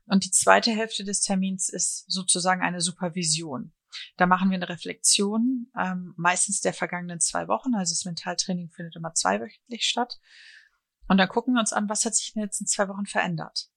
Und 0.06 0.24
die 0.24 0.32
zweite 0.32 0.72
Hälfte 0.72 1.04
des 1.04 1.22
Termins 1.22 1.68
ist 1.68 2.06
sozusagen 2.08 2.62
eine 2.62 2.80
Supervision. 2.80 3.74
Da 4.18 4.26
machen 4.26 4.50
wir 4.50 4.56
eine 4.56 4.70
Reflexion, 4.70 5.72
ähm, 5.78 6.14
meistens 6.18 6.62
der 6.62 6.74
vergangenen 6.74 7.20
zwei 7.20 7.48
Wochen. 7.48 7.76
Also 7.76 7.94
das 7.94 8.06
Mentaltraining 8.06 8.70
findet 8.70 8.96
immer 8.96 9.14
zweiwöchentlich 9.14 9.86
statt. 9.86 10.20
Und 11.08 11.18
dann 11.18 11.30
gucken 11.30 11.54
wir 11.54 11.60
uns 11.60 11.74
an, 11.74 11.90
was 11.90 12.06
hat 12.06 12.16
sich 12.16 12.34
in 12.36 12.40
den 12.40 12.46
letzten 12.46 12.68
zwei 12.68 12.88
Wochen 12.88 13.06
verändert. 13.06 13.70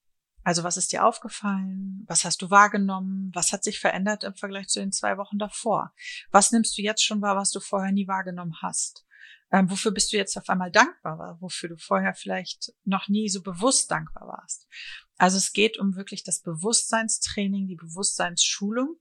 Also 0.44 0.62
was 0.62 0.76
ist 0.76 0.92
dir 0.92 1.06
aufgefallen? 1.06 2.04
Was 2.06 2.24
hast 2.24 2.42
du 2.42 2.50
wahrgenommen? 2.50 3.30
Was 3.34 3.52
hat 3.52 3.64
sich 3.64 3.80
verändert 3.80 4.24
im 4.24 4.34
Vergleich 4.34 4.68
zu 4.68 4.78
den 4.78 4.92
zwei 4.92 5.16
Wochen 5.16 5.38
davor? 5.38 5.92
Was 6.30 6.52
nimmst 6.52 6.76
du 6.76 6.82
jetzt 6.82 7.02
schon 7.02 7.22
wahr, 7.22 7.34
was 7.34 7.50
du 7.50 7.60
vorher 7.60 7.92
nie 7.92 8.06
wahrgenommen 8.06 8.54
hast? 8.60 9.06
Ähm, 9.50 9.70
wofür 9.70 9.92
bist 9.92 10.12
du 10.12 10.16
jetzt 10.16 10.36
auf 10.36 10.48
einmal 10.48 10.70
dankbar, 10.70 11.38
wofür 11.40 11.70
du 11.70 11.76
vorher 11.76 12.14
vielleicht 12.14 12.72
noch 12.84 13.08
nie 13.08 13.28
so 13.28 13.40
bewusst 13.40 13.90
dankbar 13.90 14.28
warst. 14.28 14.68
Also 15.16 15.38
es 15.38 15.52
geht 15.52 15.78
um 15.78 15.96
wirklich 15.96 16.24
das 16.24 16.40
Bewusstseinstraining, 16.40 17.66
die 17.66 17.76
Bewusstseinsschulung, 17.76 18.96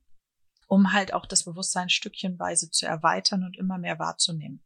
um 0.73 0.91
halt 0.91 1.13
auch 1.13 1.27
das 1.27 1.43
Bewusstsein 1.43 1.87
stückchenweise 1.87 2.71
zu 2.71 2.87
erweitern 2.87 3.43
und 3.43 3.55
immer 3.55 3.77
mehr 3.77 3.99
wahrzunehmen. 3.99 4.63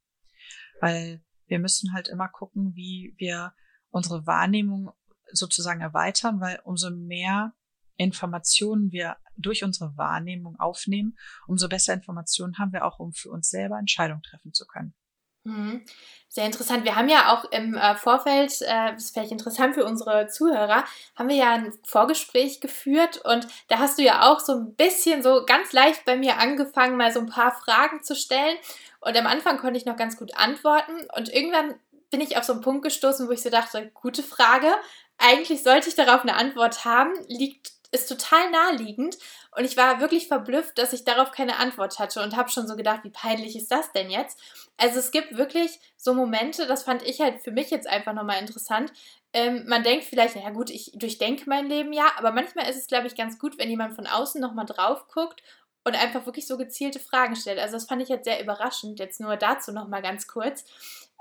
Weil 0.80 1.22
wir 1.48 1.60
müssen 1.60 1.92
halt 1.92 2.08
immer 2.08 2.30
gucken, 2.30 2.76
wie 2.76 3.14
wir 3.18 3.54
unsere 3.90 4.26
Wahrnehmung 4.26 4.92
sozusagen 5.34 5.82
erweitern, 5.82 6.40
weil 6.40 6.62
umso 6.64 6.92
mehr 6.92 7.54
Informationen 7.98 8.94
wir 8.94 9.18
durch 9.36 9.66
unsere 9.66 9.98
Wahrnehmung 9.98 10.58
aufnehmen, 10.58 11.18
umso 11.46 11.68
besser 11.68 11.94
Informationen 11.94 12.58
haben 12.58 12.72
wir 12.72 12.86
auch, 12.86 13.00
um 13.00 13.12
für 13.12 13.30
uns 13.30 13.50
selber 13.50 13.78
Entscheidungen 13.78 14.24
treffen 14.24 14.54
zu 14.54 14.66
können. 14.66 14.94
Mhm. 15.48 15.82
Sehr 16.28 16.46
interessant. 16.46 16.84
Wir 16.84 16.96
haben 16.96 17.08
ja 17.08 17.34
auch 17.34 17.46
im 17.52 17.76
äh, 17.76 17.96
Vorfeld, 17.96 18.62
äh, 18.62 18.92
das 18.92 19.06
ist 19.06 19.14
vielleicht 19.14 19.32
interessant 19.32 19.76
für 19.76 19.86
unsere 19.86 20.28
Zuhörer, 20.28 20.84
haben 21.16 21.30
wir 21.30 21.38
ja 21.38 21.54
ein 21.54 21.74
Vorgespräch 21.86 22.60
geführt 22.60 23.22
und 23.24 23.48
da 23.70 23.80
hast 23.80 23.98
du 23.98 24.04
ja 24.04 24.30
auch 24.30 24.42
so 24.42 24.54
ein 24.54 24.76
bisschen 24.76 25.24
so 25.24 25.46
ganz 25.46 25.72
leicht 25.72 26.04
bei 26.06 26.18
mir 26.18 26.38
angefangen, 26.38 26.98
mal 26.98 27.14
so 27.14 27.22
ein 27.22 27.30
paar 27.30 27.54
Fragen 27.54 28.04
zu 28.04 28.14
stellen. 28.14 28.58
Und 29.00 29.18
am 29.18 29.26
Anfang 29.26 29.58
konnte 29.58 29.78
ich 29.78 29.86
noch 29.86 29.96
ganz 29.96 30.18
gut 30.18 30.36
antworten 30.36 31.08
und 31.16 31.34
irgendwann 31.34 31.76
bin 32.12 32.22
ich 32.22 32.38
auf 32.38 32.44
so 32.44 32.54
einen 32.54 32.62
Punkt 32.62 32.84
gestoßen, 32.84 33.28
wo 33.28 33.32
ich 33.32 33.42
so 33.42 33.50
dachte, 33.50 33.90
gute 33.94 34.22
Frage. 34.22 34.68
Eigentlich 35.18 35.64
sollte 35.64 35.90
ich 35.90 35.96
darauf 35.96 36.22
eine 36.22 36.36
Antwort 36.36 36.84
haben, 36.86 37.14
liegt 37.28 37.72
ist 37.92 38.10
total 38.10 38.52
naheliegend 38.52 39.18
und 39.56 39.64
ich 39.64 39.78
war 39.78 40.00
wirklich 40.00 40.28
verblüfft, 40.28 40.78
dass 40.78 40.94
ich 40.94 41.06
darauf 41.06 41.32
keine 41.32 41.58
Antwort 41.58 42.00
hatte 42.00 42.22
und 42.22 42.36
habe 42.36 42.50
schon 42.50 42.68
so 42.68 42.76
gedacht, 42.76 43.04
wie 43.04 43.10
peinlich 43.10 43.56
ist 43.56 43.72
das 43.72 43.92
denn 43.92 44.10
jetzt? 44.10 44.40
Also 44.78 45.00
es 45.00 45.12
gibt 45.12 45.38
wirklich 45.38 45.80
so 45.96 46.14
Momente, 46.14 46.68
das 46.68 46.84
fand 46.84 47.02
ich 47.04 47.22
halt 47.22 47.42
für 47.42 47.52
mich 47.52 47.70
jetzt 47.70 47.88
einfach 47.88 48.14
nochmal 48.14 48.40
interessant. 48.40 48.92
Ähm, 49.34 49.66
man 49.68 49.84
denkt 49.84 50.06
vielleicht, 50.06 50.36
naja 50.36 50.50
gut, 50.50 50.70
ich 50.70 50.92
durchdenke 50.96 51.44
mein 51.48 51.68
Leben 51.68 51.94
ja, 51.94 52.12
aber 52.18 52.32
manchmal 52.32 52.70
ist 52.70 52.78
es, 52.78 52.88
glaube 52.88 53.08
ich, 53.08 53.16
ganz 53.16 53.40
gut, 53.40 53.58
wenn 53.58 53.70
jemand 53.70 53.96
von 53.96 54.08
außen 54.08 54.42
nochmal 54.42 54.66
drauf 54.66 55.08
guckt 55.08 55.42
und 55.84 55.96
einfach 55.96 56.26
wirklich 56.26 56.48
so 56.48 56.58
gezielte 56.58 57.00
Fragen 57.00 57.36
stellt. 57.36 57.60
Also 57.60 57.74
das 57.74 57.86
fand 57.86 58.02
ich 58.02 58.10
jetzt 58.10 58.26
sehr 58.26 58.42
überraschend. 58.42 59.00
Jetzt 59.00 59.22
nur 59.22 59.38
dazu 59.38 59.72
nochmal 59.72 60.02
ganz 60.02 60.28
kurz. 60.28 60.66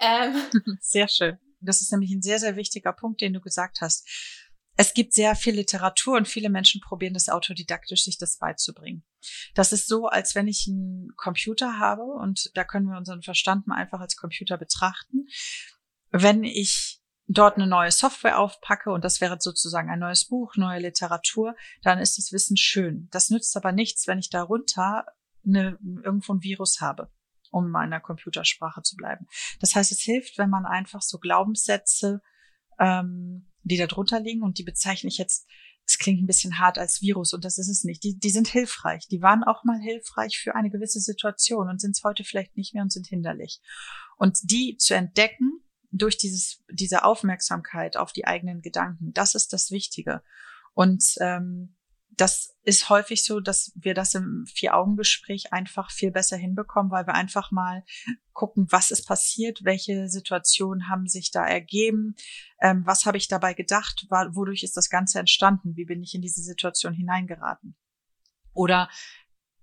Ähm, 0.01 0.35
sehr 0.81 1.09
schön. 1.09 1.39
Das 1.61 1.81
ist 1.81 1.93
nämlich 1.93 2.11
ein 2.13 2.23
sehr, 2.23 2.39
sehr 2.39 2.57
wichtiger 2.57 2.93
Punkt, 2.93 3.21
den 3.21 3.33
du 3.33 3.41
gesagt 3.41 3.81
hast 3.81 4.07
es 4.77 4.95
gibt 4.95 5.15
sehr 5.15 5.35
viel 5.35 5.55
Literatur 5.55 6.17
und 6.17 6.29
viele 6.29 6.51
Menschen 6.51 6.81
probieren 6.81 7.15
das 7.15 7.29
autodidaktisch, 7.29 8.05
sich 8.05 8.19
das 8.19 8.39
beizubringen. 8.39 9.05
Das 9.55 9.73
ist 9.73 9.89
so, 9.89 10.07
als 10.07 10.35
wenn 10.35 10.49
ich 10.49 10.67
einen 10.69 11.15
Computer 11.17 11.79
habe 11.79 12.03
und 12.03 12.51
da 12.55 12.65
können 12.65 12.87
wir 12.87 12.97
unseren 12.97 13.23
Verstand 13.23 13.67
mal 13.67 13.77
einfach 13.77 14.01
als 14.01 14.17
Computer 14.17 14.59
betrachten. 14.59 15.27
Wenn 16.11 16.45
ich 16.45 17.01
dort 17.27 17.57
eine 17.57 17.67
neue 17.67 17.91
Software 17.91 18.39
aufpacke 18.39 18.91
und 18.91 19.03
das 19.05 19.21
wäre 19.21 19.39
sozusagen 19.41 19.91
ein 19.91 19.99
neues 19.99 20.27
Buch, 20.27 20.55
neue 20.57 20.81
Literatur, 20.81 21.57
dann 21.83 21.99
ist 21.99 22.19
das 22.19 22.31
Wissen 22.33 22.57
schön. 22.57 23.09
Das 23.11 23.31
nützt 23.31 23.57
aber 23.57 23.73
nichts, 23.73 24.07
wenn 24.07 24.19
ich 24.19 24.31
darunter 24.31 25.07
eine, 25.45 25.79
irgendwo 26.05 26.35
ein 26.35 26.43
Virus 26.43 26.81
habe 26.81 27.11
um 27.53 27.67
in 27.67 27.71
meiner 27.71 28.01
Computersprache 28.01 28.83
zu 28.83 28.97
bleiben. 28.97 29.27
Das 29.61 29.75
heißt, 29.75 29.93
es 29.93 30.01
hilft, 30.01 30.37
wenn 30.37 30.51
man 30.51 30.67
einfach 30.67 31.01
so 31.01 31.19
Glaubenssätze 31.19 32.21
ähm, 32.79 33.47
die 33.69 33.77
da 33.77 33.87
drunter 33.87 34.21
liegen 34.21 34.43
und 34.43 34.59
die 34.59 34.65
bezeichne 34.65 35.09
ich 35.09 35.19
jetzt, 35.19 35.47
es 35.87 35.99
klingt 35.99 36.23
ein 36.23 36.27
bisschen 36.27 36.59
hart 36.59 36.79
als 36.79 37.01
Virus 37.01 37.33
und 37.33 37.45
das 37.45 37.59
ist 37.59 37.69
es 37.69 37.85
nicht. 37.85 38.03
Die, 38.03 38.19
die 38.19 38.31
sind 38.31 38.49
hilfreich. 38.49 39.07
Die 39.09 39.23
waren 39.23 39.45
auch 39.45 39.63
mal 39.65 39.79
hilfreich 39.81 40.39
für 40.39 40.55
eine 40.55 40.71
gewisse 40.71 41.01
Situation 41.01 41.69
und 41.69 41.81
sind 41.81 41.93
es 41.93 42.03
heute 42.03 42.25
vielleicht 42.25 42.57
nicht 42.57 42.75
mehr 42.75 42.83
und 42.83 42.93
sind 42.93 43.07
hinderlich. 43.07 43.61
Und 44.17 44.39
die 44.43 44.77
zu 44.79 44.95
entdecken 44.95 45.61
durch 45.93 46.17
dieses, 46.17 46.63
diese 46.71 47.05
Aufmerksamkeit 47.05 47.97
auf 47.97 48.13
die 48.13 48.27
eigenen 48.27 48.63
Gedanken, 48.63 49.13
das 49.13 49.35
ist 49.35 49.53
das 49.53 49.71
Wichtige. 49.71 50.23
Und 50.75 51.15
ähm, 51.21 51.76
das 52.17 52.57
ist 52.63 52.89
häufig 52.89 53.25
so, 53.25 53.41
dass 53.41 53.73
wir 53.75 53.95
das 53.95 54.15
im 54.15 54.47
Vier-Augen-Gespräch 54.47 55.53
einfach 55.53 55.91
viel 55.91 56.11
besser 56.11 56.37
hinbekommen, 56.37 56.91
weil 56.91 57.07
wir 57.07 57.15
einfach 57.15 57.51
mal 57.51 57.85
gucken, 58.33 58.67
was 58.71 58.91
ist 58.91 59.07
passiert, 59.07 59.65
welche 59.65 60.09
Situationen 60.09 60.89
haben 60.89 61.07
sich 61.07 61.31
da 61.31 61.47
ergeben, 61.47 62.17
ähm, 62.61 62.83
was 62.87 63.05
habe 63.05 63.19
ich 63.19 63.29
dabei 63.29 63.55
gedacht, 63.55 64.07
wodurch 64.09 64.63
ist 64.63 64.77
das 64.77 64.89
Ganze 64.89 65.19
entstanden, 65.19 65.77
wie 65.77 65.85
bin 65.85 66.03
ich 66.03 66.15
in 66.15 66.23
diese 66.23 66.43
Situation 66.43 66.95
hineingeraten. 66.95 67.77
Oder, 68.53 68.89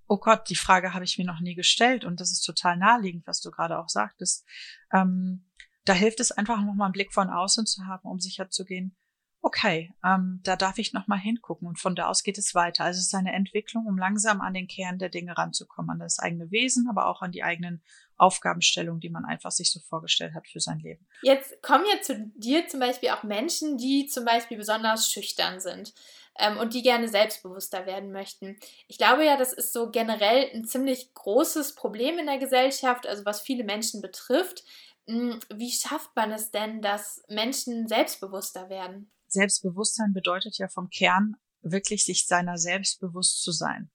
oh 0.07 0.17
Gott, 0.17 0.49
die 0.49 0.55
Frage 0.55 0.93
habe 0.93 1.05
ich 1.05 1.17
mir 1.17 1.25
noch 1.25 1.39
nie 1.39 1.55
gestellt 1.55 2.05
und 2.05 2.19
das 2.19 2.31
ist 2.31 2.41
total 2.41 2.77
naheliegend, 2.77 3.25
was 3.25 3.41
du 3.41 3.49
gerade 3.49 3.79
auch 3.79 3.89
sagtest. 3.89 4.45
Ähm, 4.93 5.49
da 5.85 5.93
hilft 5.93 6.19
es 6.19 6.31
einfach 6.31 6.61
nochmal 6.61 6.85
einen 6.85 6.93
Blick 6.93 7.11
von 7.11 7.29
außen 7.29 7.65
zu 7.65 7.85
haben, 7.85 8.07
um 8.07 8.19
sicher 8.19 8.49
zu 8.49 8.63
gehen, 8.63 8.95
okay, 9.43 9.93
ähm, 10.05 10.39
da 10.43 10.55
darf 10.55 10.77
ich 10.77 10.93
nochmal 10.93 11.19
hingucken 11.19 11.67
und 11.67 11.77
von 11.77 11.95
da 11.95 12.07
aus 12.07 12.23
geht 12.23 12.37
es 12.37 12.55
weiter. 12.55 12.85
Also 12.85 12.99
es 12.99 13.07
ist 13.07 13.13
eine 13.13 13.33
Entwicklung, 13.33 13.85
um 13.85 13.97
langsam 13.97 14.39
an 14.39 14.53
den 14.53 14.69
Kern 14.69 14.97
der 14.97 15.09
Dinge 15.09 15.37
ranzukommen, 15.37 15.91
an 15.91 15.99
das 15.99 16.17
eigene 16.17 16.49
Wesen, 16.49 16.87
aber 16.89 17.07
auch 17.07 17.21
an 17.21 17.33
die 17.33 17.43
eigenen 17.43 17.83
Aufgabenstellungen, 18.17 19.01
die 19.01 19.09
man 19.09 19.25
einfach 19.25 19.51
sich 19.51 19.69
so 19.69 19.81
vorgestellt 19.81 20.33
hat 20.33 20.47
für 20.47 20.61
sein 20.61 20.79
Leben. 20.79 21.05
Jetzt 21.23 21.61
kommen 21.61 21.83
ja 21.93 22.01
zu 22.01 22.31
dir 22.35 22.69
zum 22.69 22.79
Beispiel 22.79 23.09
auch 23.09 23.23
Menschen, 23.23 23.77
die 23.77 24.07
zum 24.07 24.23
Beispiel 24.23 24.57
besonders 24.57 25.11
schüchtern 25.11 25.59
sind 25.59 25.93
ähm, 26.39 26.57
und 26.57 26.73
die 26.73 26.81
gerne 26.81 27.09
selbstbewusster 27.09 27.85
werden 27.85 28.13
möchten. 28.13 28.57
Ich 28.87 28.97
glaube 28.97 29.25
ja, 29.25 29.35
das 29.35 29.51
ist 29.51 29.73
so 29.73 29.91
generell 29.91 30.49
ein 30.53 30.63
ziemlich 30.63 31.13
großes 31.13 31.75
Problem 31.75 32.17
in 32.17 32.27
der 32.27 32.37
Gesellschaft, 32.37 33.05
also 33.05 33.25
was 33.25 33.41
viele 33.41 33.65
Menschen 33.65 34.01
betrifft. 34.01 34.63
Hm, 35.05 35.41
wie 35.53 35.71
schafft 35.71 36.15
man 36.15 36.31
es 36.31 36.49
denn, 36.51 36.81
dass 36.81 37.21
Menschen 37.27 37.89
selbstbewusster 37.89 38.69
werden? 38.69 39.09
Selbstbewusstsein 39.33 40.13
bedeutet 40.13 40.57
ja 40.57 40.67
vom 40.67 40.89
Kern 40.89 41.35
wirklich 41.61 42.05
sich 42.05 42.25
seiner 42.25 42.57
selbst 42.57 42.99
bewusst 42.99 43.41
zu 43.41 43.51
sein. 43.51 43.91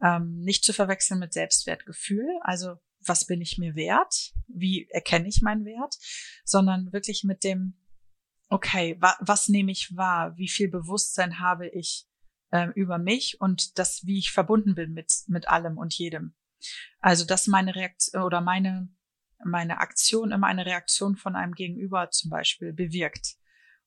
Ähm, 0.00 0.40
nicht 0.40 0.64
zu 0.64 0.72
verwechseln 0.72 1.20
mit 1.20 1.32
Selbstwertgefühl, 1.32 2.26
also 2.42 2.76
was 3.04 3.26
bin 3.26 3.40
ich 3.40 3.58
mir 3.58 3.74
wert, 3.74 4.32
wie 4.46 4.88
erkenne 4.90 5.28
ich 5.28 5.42
meinen 5.42 5.64
Wert, 5.64 5.96
sondern 6.44 6.92
wirklich 6.92 7.24
mit 7.24 7.44
dem, 7.44 7.74
okay, 8.48 8.96
wa 9.00 9.16
was 9.20 9.48
nehme 9.48 9.72
ich 9.72 9.96
wahr, 9.96 10.36
wie 10.36 10.48
viel 10.48 10.68
Bewusstsein 10.68 11.40
habe 11.40 11.68
ich 11.68 12.06
äh, 12.50 12.68
über 12.74 12.98
mich 12.98 13.40
und 13.40 13.78
das, 13.78 14.06
wie 14.06 14.18
ich 14.18 14.32
verbunden 14.32 14.74
bin 14.74 14.92
mit, 14.92 15.12
mit 15.26 15.48
allem 15.48 15.78
und 15.78 15.94
jedem. 15.94 16.34
Also, 17.00 17.24
dass 17.24 17.48
meine 17.48 17.74
Reaktion 17.74 18.22
oder 18.22 18.40
meine, 18.40 18.88
meine 19.44 19.78
Aktion 19.78 20.30
immer 20.30 20.46
eine 20.46 20.66
Reaktion 20.66 21.16
von 21.16 21.34
einem 21.34 21.54
Gegenüber 21.54 22.10
zum 22.10 22.30
Beispiel 22.30 22.72
bewirkt 22.72 23.36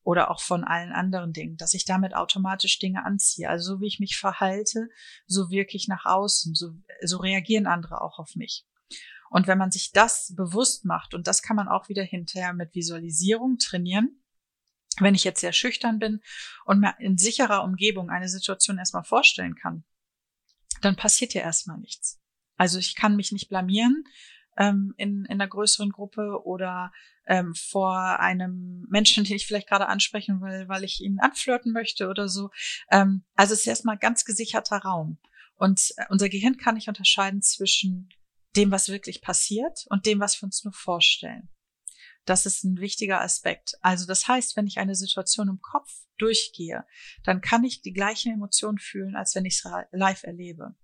oder 0.06 0.30
auch 0.30 0.40
von 0.40 0.64
allen 0.64 0.94
anderen 0.94 1.34
Dingen, 1.34 1.58
dass 1.58 1.74
ich 1.74 1.84
damit 1.84 2.16
automatisch 2.16 2.78
Dinge 2.78 3.04
anziehe. 3.04 3.50
Also 3.50 3.74
so 3.74 3.82
wie 3.82 3.88
ich 3.88 4.00
mich 4.00 4.18
verhalte, 4.18 4.88
so 5.26 5.50
wirke 5.50 5.76
ich 5.76 5.88
nach 5.88 6.06
außen, 6.06 6.54
so, 6.54 6.76
so 7.02 7.18
reagieren 7.18 7.66
andere 7.66 8.02
auch 8.02 8.20
auf 8.20 8.36
mich. 8.36 8.66
Und 9.32 9.48
wenn 9.48 9.58
man 9.58 9.72
sich 9.72 9.92
das 9.92 10.34
bewusst 10.36 10.86
macht, 10.86 11.16
und 11.16 11.26
das 11.26 11.42
kann 11.42 11.56
man 11.56 11.68
auch 11.68 11.90
wieder 11.90 12.04
hinterher 12.04 12.54
mit 12.54 12.76
Visualisierung 12.76 13.58
trainieren, 13.58 14.22
wenn 15.00 15.16
ich 15.16 15.24
jetzt 15.24 15.42
sehr 15.42 15.54
schüchtern 15.54 15.98
bin 15.98 16.22
und 16.66 16.80
mir 16.80 16.96
in 17.00 17.18
sicherer 17.18 17.64
Umgebung 17.64 18.12
eine 18.12 18.30
Situation 18.30 18.78
erstmal 18.78 19.04
vorstellen 19.04 19.56
kann, 19.56 19.84
dann 20.82 20.96
passiert 20.96 21.34
ja 21.34 21.42
erstmal 21.42 21.80
nichts. 21.80 22.22
Also 22.58 22.78
ich 22.78 22.96
kann 22.96 23.16
mich 23.16 23.32
nicht 23.32 23.50
blamieren, 23.50 24.04
ähm, 24.58 24.94
in, 24.98 25.26
in 25.26 25.34
einer 25.34 25.48
größeren 25.48 25.92
Gruppe 25.92 26.42
oder 26.44 26.92
ähm, 27.28 27.54
vor 27.56 28.20
einem 28.20 28.86
Menschen, 28.90 29.24
den 29.24 29.36
ich 29.36 29.48
vielleicht 29.48 29.68
gerade 29.68 29.88
ansprechen 29.88 30.42
will, 30.42 30.68
weil 30.68 30.84
ich 30.84 31.02
ihn 31.02 31.20
anflirten 31.20 31.72
möchte 31.72 32.08
oder 32.08 32.28
so. 32.28 32.50
Ähm, 32.92 33.24
also 33.36 33.54
es 33.54 33.62
ist 33.62 33.68
erstmal 33.68 33.98
ganz 33.98 34.26
gesicherter 34.26 34.78
Raum. 34.78 35.18
Und 35.56 35.94
äh, 35.98 36.06
unser 36.10 36.30
Gehirn 36.30 36.58
kann 36.58 36.76
nicht 36.76 36.88
unterscheiden 36.88 37.42
zwischen 37.42 38.10
dem, 38.56 38.72
was 38.72 38.90
wirklich 38.90 39.22
passiert 39.22 39.86
und 39.90 40.06
dem, 40.06 40.20
was 40.20 40.42
wir 40.42 40.46
uns 40.46 40.64
nur 40.64 40.74
vorstellen. 40.74 41.50
Das 42.26 42.46
ist 42.46 42.64
ein 42.64 42.80
wichtiger 42.80 43.22
Aspekt. 43.22 43.76
Also 43.82 44.08
das 44.08 44.28
heißt, 44.28 44.56
wenn 44.56 44.66
ich 44.66 44.80
eine 44.80 44.96
Situation 44.96 45.48
im 45.48 45.62
Kopf 45.62 45.92
durchgehe, 46.18 46.86
dann 47.24 47.42
kann 47.42 47.64
ich 47.64 47.82
die 47.82 47.94
gleichen 47.94 48.34
Emotionen 48.34 48.80
fühlen, 48.80 49.16
als 49.16 49.36
wenn 49.36 49.46
ich 49.46 49.62
es 49.64 49.72
live 49.92 50.24
erlebe. 50.24 50.76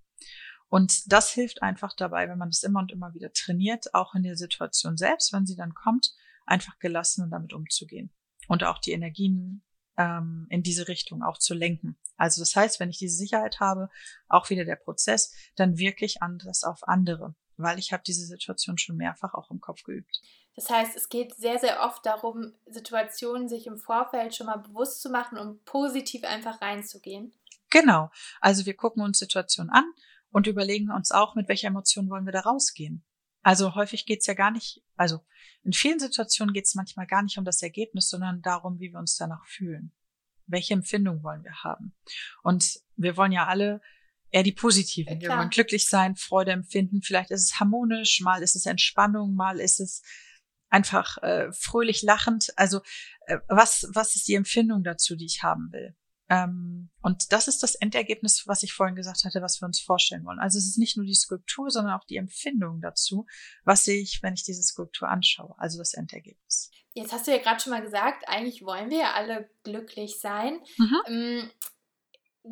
Und 0.71 1.11
das 1.11 1.29
hilft 1.31 1.61
einfach 1.61 1.91
dabei, 1.93 2.29
wenn 2.29 2.37
man 2.37 2.49
das 2.49 2.63
immer 2.63 2.79
und 2.79 2.93
immer 2.93 3.13
wieder 3.13 3.33
trainiert, 3.33 3.93
auch 3.93 4.15
in 4.15 4.23
der 4.23 4.37
Situation 4.37 4.95
selbst, 4.95 5.33
wenn 5.33 5.45
sie 5.45 5.57
dann 5.57 5.73
kommt, 5.73 6.15
einfach 6.45 6.79
gelassen 6.79 7.25
und 7.25 7.29
damit 7.29 7.51
umzugehen. 7.51 8.09
Und 8.47 8.63
auch 8.63 8.77
die 8.77 8.93
Energien 8.93 9.63
ähm, 9.97 10.47
in 10.49 10.63
diese 10.63 10.87
Richtung 10.87 11.23
auch 11.23 11.37
zu 11.37 11.53
lenken. 11.53 11.97
Also 12.15 12.41
das 12.41 12.55
heißt, 12.55 12.79
wenn 12.79 12.89
ich 12.89 12.99
diese 12.99 13.17
Sicherheit 13.17 13.59
habe, 13.59 13.89
auch 14.29 14.49
wieder 14.49 14.63
der 14.63 14.77
Prozess, 14.77 15.33
dann 15.57 15.77
wirke 15.77 16.05
ich 16.05 16.21
anders 16.21 16.63
auf 16.63 16.87
andere, 16.87 17.35
weil 17.57 17.77
ich 17.77 17.91
habe 17.91 18.03
diese 18.07 18.25
Situation 18.25 18.77
schon 18.77 18.95
mehrfach 18.95 19.33
auch 19.33 19.51
im 19.51 19.59
Kopf 19.59 19.83
geübt. 19.83 20.21
Das 20.55 20.69
heißt, 20.69 20.95
es 20.95 21.09
geht 21.09 21.35
sehr, 21.35 21.59
sehr 21.59 21.81
oft 21.81 22.05
darum, 22.05 22.53
Situationen 22.65 23.49
sich 23.49 23.67
im 23.67 23.77
Vorfeld 23.77 24.33
schon 24.33 24.47
mal 24.47 24.59
bewusst 24.59 25.01
zu 25.01 25.09
machen 25.09 25.37
und 25.37 25.65
positiv 25.65 26.23
einfach 26.23 26.61
reinzugehen. 26.61 27.33
Genau. 27.69 28.09
Also 28.39 28.65
wir 28.65 28.75
gucken 28.75 29.03
uns 29.03 29.19
Situationen 29.19 29.69
an 29.69 29.83
und 30.31 30.47
überlegen 30.47 30.91
uns 30.91 31.11
auch, 31.11 31.35
mit 31.35 31.47
welcher 31.47 31.67
Emotion 31.67 32.09
wollen 32.09 32.25
wir 32.25 32.31
da 32.31 32.41
rausgehen. 32.41 33.03
Also 33.43 33.75
häufig 33.75 34.05
geht's 34.05 34.27
ja 34.27 34.33
gar 34.33 34.51
nicht, 34.51 34.83
also 34.95 35.19
in 35.63 35.73
vielen 35.73 35.99
Situationen 35.99 36.53
geht's 36.53 36.75
manchmal 36.75 37.07
gar 37.07 37.23
nicht 37.23 37.37
um 37.37 37.45
das 37.45 37.61
Ergebnis, 37.61 38.09
sondern 38.09 38.41
darum, 38.41 38.79
wie 38.79 38.91
wir 38.91 38.99
uns 38.99 39.15
danach 39.15 39.45
fühlen. 39.45 39.91
Welche 40.47 40.73
Empfindung 40.73 41.23
wollen 41.23 41.43
wir 41.43 41.63
haben? 41.63 41.93
Und 42.43 42.79
wir 42.95 43.17
wollen 43.17 43.31
ja 43.31 43.47
alle 43.47 43.81
eher 44.31 44.43
die 44.43 44.51
positiven. 44.51 45.19
Ja, 45.19 45.29
wir 45.29 45.37
wollen 45.37 45.49
glücklich 45.49 45.87
sein, 45.87 46.15
Freude 46.15 46.51
empfinden. 46.51 47.01
Vielleicht 47.01 47.31
ist 47.31 47.43
es 47.43 47.59
harmonisch, 47.59 48.21
mal 48.21 48.41
ist 48.41 48.55
es 48.55 48.65
Entspannung, 48.65 49.35
mal 49.35 49.59
ist 49.59 49.79
es 49.79 50.01
einfach 50.69 51.17
äh, 51.19 51.51
fröhlich 51.51 52.01
lachend. 52.01 52.53
Also 52.55 52.81
äh, 53.27 53.37
was, 53.47 53.87
was 53.93 54.15
ist 54.15 54.27
die 54.27 54.35
Empfindung 54.35 54.83
dazu, 54.83 55.15
die 55.15 55.25
ich 55.25 55.43
haben 55.43 55.71
will? 55.71 55.95
Ähm, 56.31 56.89
und 57.01 57.33
das 57.33 57.49
ist 57.49 57.61
das 57.61 57.75
Endergebnis, 57.75 58.47
was 58.47 58.63
ich 58.63 58.71
vorhin 58.71 58.95
gesagt 58.95 59.25
hatte, 59.25 59.41
was 59.41 59.61
wir 59.61 59.65
uns 59.65 59.81
vorstellen 59.81 60.23
wollen. 60.23 60.39
Also 60.39 60.57
es 60.57 60.65
ist 60.65 60.77
nicht 60.77 60.95
nur 60.95 61.05
die 61.05 61.13
Skulptur, 61.13 61.69
sondern 61.69 61.93
auch 61.93 62.05
die 62.05 62.15
Empfindung 62.15 62.79
dazu. 62.79 63.25
Was 63.65 63.83
sehe 63.83 64.01
ich, 64.01 64.23
wenn 64.23 64.33
ich 64.33 64.43
diese 64.43 64.63
Skulptur 64.63 65.09
anschaue? 65.09 65.53
Also 65.57 65.77
das 65.77 65.93
Endergebnis. 65.93 66.71
Jetzt 66.93 67.11
hast 67.11 67.27
du 67.27 67.31
ja 67.31 67.39
gerade 67.39 67.59
schon 67.59 67.71
mal 67.73 67.81
gesagt, 67.81 68.29
eigentlich 68.29 68.63
wollen 68.63 68.89
wir 68.89 68.99
ja 68.99 69.13
alle 69.13 69.49
glücklich 69.63 70.21
sein. 70.21 70.59
Mhm. 70.77 71.01
Ähm, 71.07 71.51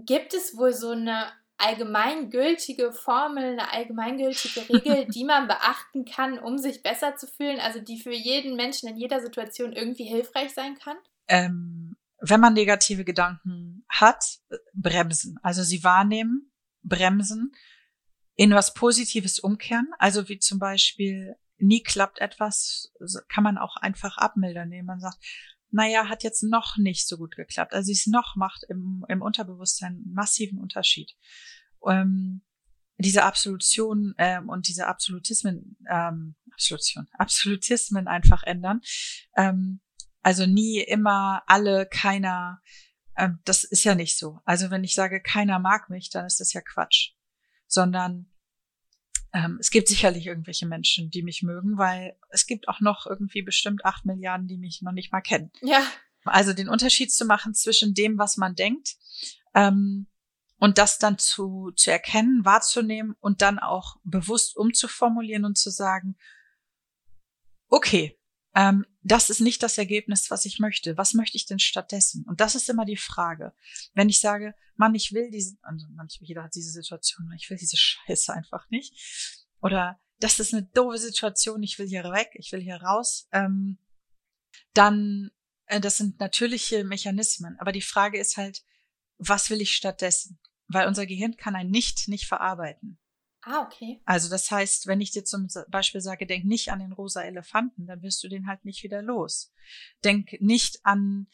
gibt 0.06 0.34
es 0.34 0.58
wohl 0.58 0.74
so 0.74 0.90
eine 0.90 1.32
allgemeingültige 1.58 2.92
Formel, 2.92 3.54
eine 3.54 3.72
allgemeingültige 3.72 4.68
Regel, 4.70 5.06
die 5.14 5.24
man 5.24 5.48
beachten 5.48 6.04
kann, 6.04 6.38
um 6.38 6.58
sich 6.58 6.84
besser 6.84 7.16
zu 7.16 7.28
fühlen, 7.28 7.62
also 7.62 7.80
die 7.80 8.02
für 8.02 8.14
jeden 8.14 8.58
Menschen 8.58 8.90
in 8.90 8.98
jeder 8.98 9.22
Situation 9.22 9.72
irgendwie 9.72 10.06
hilfreich 10.06 10.54
sein 10.54 10.78
kann? 10.78 10.98
Ähm, 11.30 11.96
wenn 12.22 12.40
man 12.40 12.54
negative 12.54 13.06
Gedanken 13.06 13.69
hat, 13.90 14.40
bremsen. 14.74 15.40
Also 15.42 15.64
sie 15.64 15.84
wahrnehmen, 15.84 16.52
bremsen, 16.84 17.52
in 18.36 18.52
was 18.52 18.74
Positives 18.74 19.40
umkehren. 19.40 19.90
Also 19.98 20.30
wie 20.30 20.40
zum 20.40 20.60
Beispiel, 20.60 21.36
nie 21.58 21.84
klappt 21.84 22.20
etwas, 22.20 22.94
kann 23.28 23.44
man 23.44 23.58
auch 23.58 23.76
einfach 23.76 24.18
abmildern, 24.18 24.72
indem 24.72 24.86
man 24.86 25.02
sagt, 25.02 25.18
naja, 25.72 26.10
hat 26.10 26.24
jetzt 26.24 26.44
noch 26.44 26.78
nicht 26.78 27.08
so 27.08 27.18
gut 27.18 27.36
geklappt. 27.36 27.74
Also 27.74 27.92
es 27.92 28.08
noch 28.08 28.36
macht 28.36 28.64
im, 28.70 29.06
im 29.08 29.22
Unterbewusstsein 29.22 29.96
einen 29.96 30.14
massiven 30.14 30.60
Unterschied. 30.60 31.16
Ähm, 31.86 32.42
diese 32.98 33.24
Absolution 33.24 34.14
ähm, 34.18 34.50
und 34.50 34.68
diese 34.68 34.88
Absolutismen, 34.88 35.78
ähm, 35.90 36.36
Absolution, 36.52 37.08
Absolutismen 37.18 38.08
einfach 38.08 38.44
ändern. 38.44 38.82
Ähm, 39.38 39.80
also 40.22 40.46
nie, 40.46 40.80
immer, 40.80 41.44
alle, 41.48 41.86
keiner. 41.86 42.62
Ähm, 43.20 43.40
das 43.44 43.66
ist 43.66 43.84
ja 43.84 43.96
nicht 43.96 44.18
so. 44.18 44.40
Also 44.46 44.72
wenn 44.72 44.84
ich 44.84 44.96
sage, 44.96 45.22
keiner 45.22 45.60
mag 45.60 45.90
mich, 45.90 46.10
dann 46.10 46.26
ist 46.26 46.40
das 46.40 46.54
ja 46.54 46.62
Quatsch. 46.62 47.12
Sondern 47.68 48.32
ähm, 49.34 49.58
es 49.60 49.70
gibt 49.70 49.90
sicherlich 49.90 50.26
irgendwelche 50.26 50.66
Menschen, 50.66 51.12
die 51.12 51.22
mich 51.22 51.44
mögen, 51.44 51.78
weil 51.78 52.18
es 52.30 52.48
gibt 52.48 52.68
auch 52.70 52.80
noch 52.80 53.06
irgendwie 53.06 53.42
bestimmt 53.42 53.86
acht 53.86 54.06
Milliarden, 54.06 54.48
die 54.48 54.58
mich 54.58 54.82
noch 54.82 54.94
nicht 54.94 55.12
mal 55.12 55.22
kennen. 55.22 55.52
Ja. 55.62 55.86
Also 56.24 56.54
den 56.54 56.70
Unterschied 56.70 57.14
zu 57.14 57.26
machen 57.26 57.54
zwischen 57.54 57.94
dem, 57.94 58.18
was 58.18 58.38
man 58.38 58.56
denkt, 58.56 58.96
ähm, 59.54 60.08
und 60.58 60.78
das 60.78 60.98
dann 60.98 61.18
zu, 61.18 61.72
zu 61.76 61.92
erkennen, 61.92 62.44
wahrzunehmen 62.44 63.16
und 63.20 63.42
dann 63.42 63.60
auch 63.60 63.98
bewusst 64.04 64.58
umzuformulieren 64.58 65.46
und 65.46 65.58
zu 65.58 65.70
sagen, 65.70 66.18
okay, 67.68 68.19
ähm, 68.56 68.86
das 69.04 69.30
ist 69.30 69.40
nicht 69.40 69.62
das 69.64 69.78
Ergebnis, 69.78 70.32
was 70.32 70.46
ich 70.46 70.60
möchte. 70.60 70.98
Was 70.98 71.14
möchte 71.14 71.38
ich 71.38 71.46
denn 71.46 71.60
stattdessen? 71.60 72.26
Und 72.28 72.42
das 72.42 72.56
ist 72.56 72.70
immer 72.70 72.86
die 72.86 72.98
Frage. 72.98 73.54
Wenn 73.94 74.10
ich 74.10 74.20
sage, 74.20 74.56
Mann, 74.76 74.96
ich 74.96 75.14
will 75.14 75.30
diese, 75.30 75.58
also 75.62 75.86
manchmal 75.92 76.28
jeder 76.28 76.44
hat 76.44 76.56
diese 76.56 76.72
Situation, 76.72 77.32
ich 77.38 77.50
will 77.50 77.58
diese 77.58 77.78
Scheiße 78.08 78.34
einfach 78.34 78.70
nicht. 78.70 78.94
Oder 79.62 80.00
das 80.20 80.40
ist 80.40 80.54
eine 80.54 80.64
doofe 80.64 80.98
Situation, 80.98 81.64
ich 81.64 81.80
will 81.80 81.88
hier 81.88 82.04
weg, 82.04 82.32
ich 82.34 82.52
will 82.52 82.62
hier 82.62 82.78
raus. 82.78 83.28
Ähm, 83.32 83.78
dann, 84.74 85.32
äh, 85.66 85.80
das 85.80 85.98
sind 85.98 86.20
natürliche 86.20 86.84
Mechanismen. 86.84 87.58
Aber 87.60 87.72
die 87.72 87.82
Frage 87.82 88.20
ist 88.20 88.38
halt, 88.38 88.64
was 89.18 89.50
will 89.50 89.62
ich 89.62 89.76
stattdessen? 89.76 90.40
Weil 90.68 90.88
unser 90.88 91.06
Gehirn 91.06 91.36
kann 91.36 91.56
ein 91.56 91.70
Nicht 91.70 92.08
nicht 92.08 92.28
verarbeiten. 92.28 93.00
Ah, 93.42 93.62
okay. 93.62 94.02
Also 94.06 94.30
das 94.30 94.52
heißt, 94.52 94.88
wenn 94.88 95.02
ich 95.02 95.12
dir 95.12 95.24
zum 95.24 95.48
Beispiel 95.70 96.02
sage, 96.02 96.26
denk 96.26 96.46
nicht 96.46 96.72
an 96.72 96.80
den 96.80 96.92
rosa 96.92 97.22
Elefanten, 97.22 97.88
dann 97.88 98.02
wirst 98.02 98.24
du 98.24 98.28
den 98.28 98.48
halt 98.48 98.66
nicht 98.66 98.84
wieder 98.84 99.02
los. 99.02 99.54
Denk 100.04 100.42
nicht 100.42 100.80
an 100.84 101.28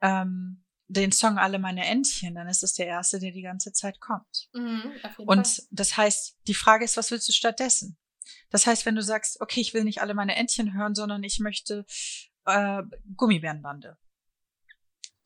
ähm, 0.00 0.64
den 0.88 1.12
Song 1.12 1.38
Alle 1.38 1.58
meine 1.58 1.84
Entchen, 1.84 2.34
dann 2.34 2.48
ist 2.48 2.62
es 2.62 2.74
der 2.74 2.86
erste, 2.86 3.18
der 3.18 3.30
die 3.32 3.42
ganze 3.42 3.72
Zeit 3.72 4.00
kommt. 4.00 4.48
Mhm, 4.54 4.92
Und 5.18 5.46
Fall. 5.46 5.64
das 5.70 5.96
heißt, 5.96 6.38
die 6.48 6.54
Frage 6.54 6.84
ist, 6.84 6.96
was 6.96 7.10
willst 7.10 7.28
du 7.28 7.32
stattdessen? 7.32 7.98
Das 8.50 8.66
heißt, 8.66 8.86
wenn 8.86 8.96
du 8.96 9.02
sagst, 9.02 9.40
okay, 9.40 9.60
ich 9.60 9.74
will 9.74 9.84
nicht 9.84 10.00
alle 10.00 10.14
meine 10.14 10.36
Entchen 10.36 10.74
hören, 10.74 10.94
sondern 10.94 11.22
ich 11.22 11.38
möchte 11.38 11.84
äh, 12.46 12.82
Gummibärenbande 13.16 13.98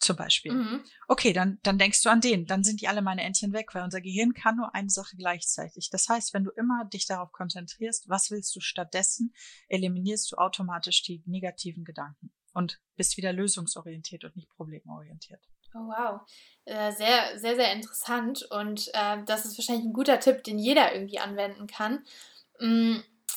zum 0.05 0.17
Beispiel. 0.17 0.53
Mhm. 0.53 0.85
Okay, 1.09 1.33
dann, 1.33 1.59
dann 1.63 1.79
denkst 1.79 2.03
du 2.03 2.11
an 2.11 2.21
den, 2.21 2.47
dann 2.47 2.63
sind 2.63 2.81
die 2.81 2.89
alle 2.89 3.03
meine 3.03 3.23
Entchen 3.23 3.53
weg, 3.53 3.75
weil 3.75 3.83
unser 3.83 4.01
Gehirn 4.01 4.35
kann 4.35 4.57
nur 4.57 4.75
eine 4.75 4.91
Sache 4.91 5.17
gleichzeitig. 5.17 5.91
Das 5.91 6.09
heißt, 6.09 6.35
wenn 6.35 6.45
du 6.45 6.51
immer 6.51 6.85
dich 6.85 7.07
darauf 7.07 7.33
konzentrierst, 7.33 8.09
was 8.09 8.31
willst 8.31 8.55
du 8.55 8.61
stattdessen, 8.61 9.35
eliminierst 9.69 10.31
du 10.31 10.37
automatisch 10.37 11.03
die 11.03 11.23
negativen 11.27 11.85
Gedanken 11.85 12.33
und 12.53 12.81
bist 12.97 13.17
wieder 13.17 13.33
lösungsorientiert 13.33 14.25
und 14.25 14.37
nicht 14.37 14.49
problemorientiert. 14.51 15.41
Oh, 15.75 15.89
wow. 15.89 16.21
Äh, 16.65 16.93
sehr, 16.93 17.39
sehr, 17.39 17.57
sehr 17.57 17.73
interessant 17.73 18.43
und 18.51 18.89
äh, 18.95 19.25
das 19.27 19.45
ist 19.45 19.59
wahrscheinlich 19.59 19.87
ein 19.87 19.93
guter 19.93 20.21
Tipp, 20.21 20.45
den 20.45 20.59
jeder 20.59 20.95
irgendwie 20.95 21.19
anwenden 21.19 21.67
kann. 21.67 22.05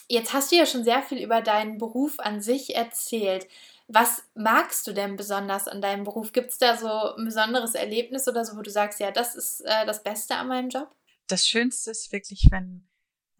Jetzt 0.10 0.34
hast 0.34 0.52
du 0.52 0.56
ja 0.56 0.66
schon 0.66 0.86
sehr 0.86 1.04
viel 1.04 1.22
über 1.22 1.42
deinen 1.42 1.78
Beruf 1.78 2.20
an 2.20 2.42
sich 2.42 2.76
erzählt. 2.76 3.48
Was 3.90 4.24
magst 4.36 4.88
du 4.88 4.94
denn 4.94 5.18
besonders 5.18 5.68
an 5.68 5.82
deinem 5.82 6.06
Beruf? 6.06 6.32
Gibt 6.32 6.52
es 6.52 6.58
da 6.58 6.78
so 6.78 7.16
ein 7.16 7.26
besonderes 7.26 7.76
Erlebnis 7.76 8.28
oder 8.28 8.46
so, 8.46 8.58
wo 8.58 8.62
du 8.62 8.70
sagst, 8.70 9.00
ja, 9.00 9.12
das 9.12 9.36
ist 9.36 9.62
äh, 9.62 9.86
das 9.86 10.04
Beste 10.04 10.36
an 10.36 10.48
meinem 10.48 10.70
Job? 10.70 10.94
Das 11.28 11.48
Schönste 11.48 11.92
ist 11.92 12.12
wirklich, 12.12 12.48
wenn 12.52 12.88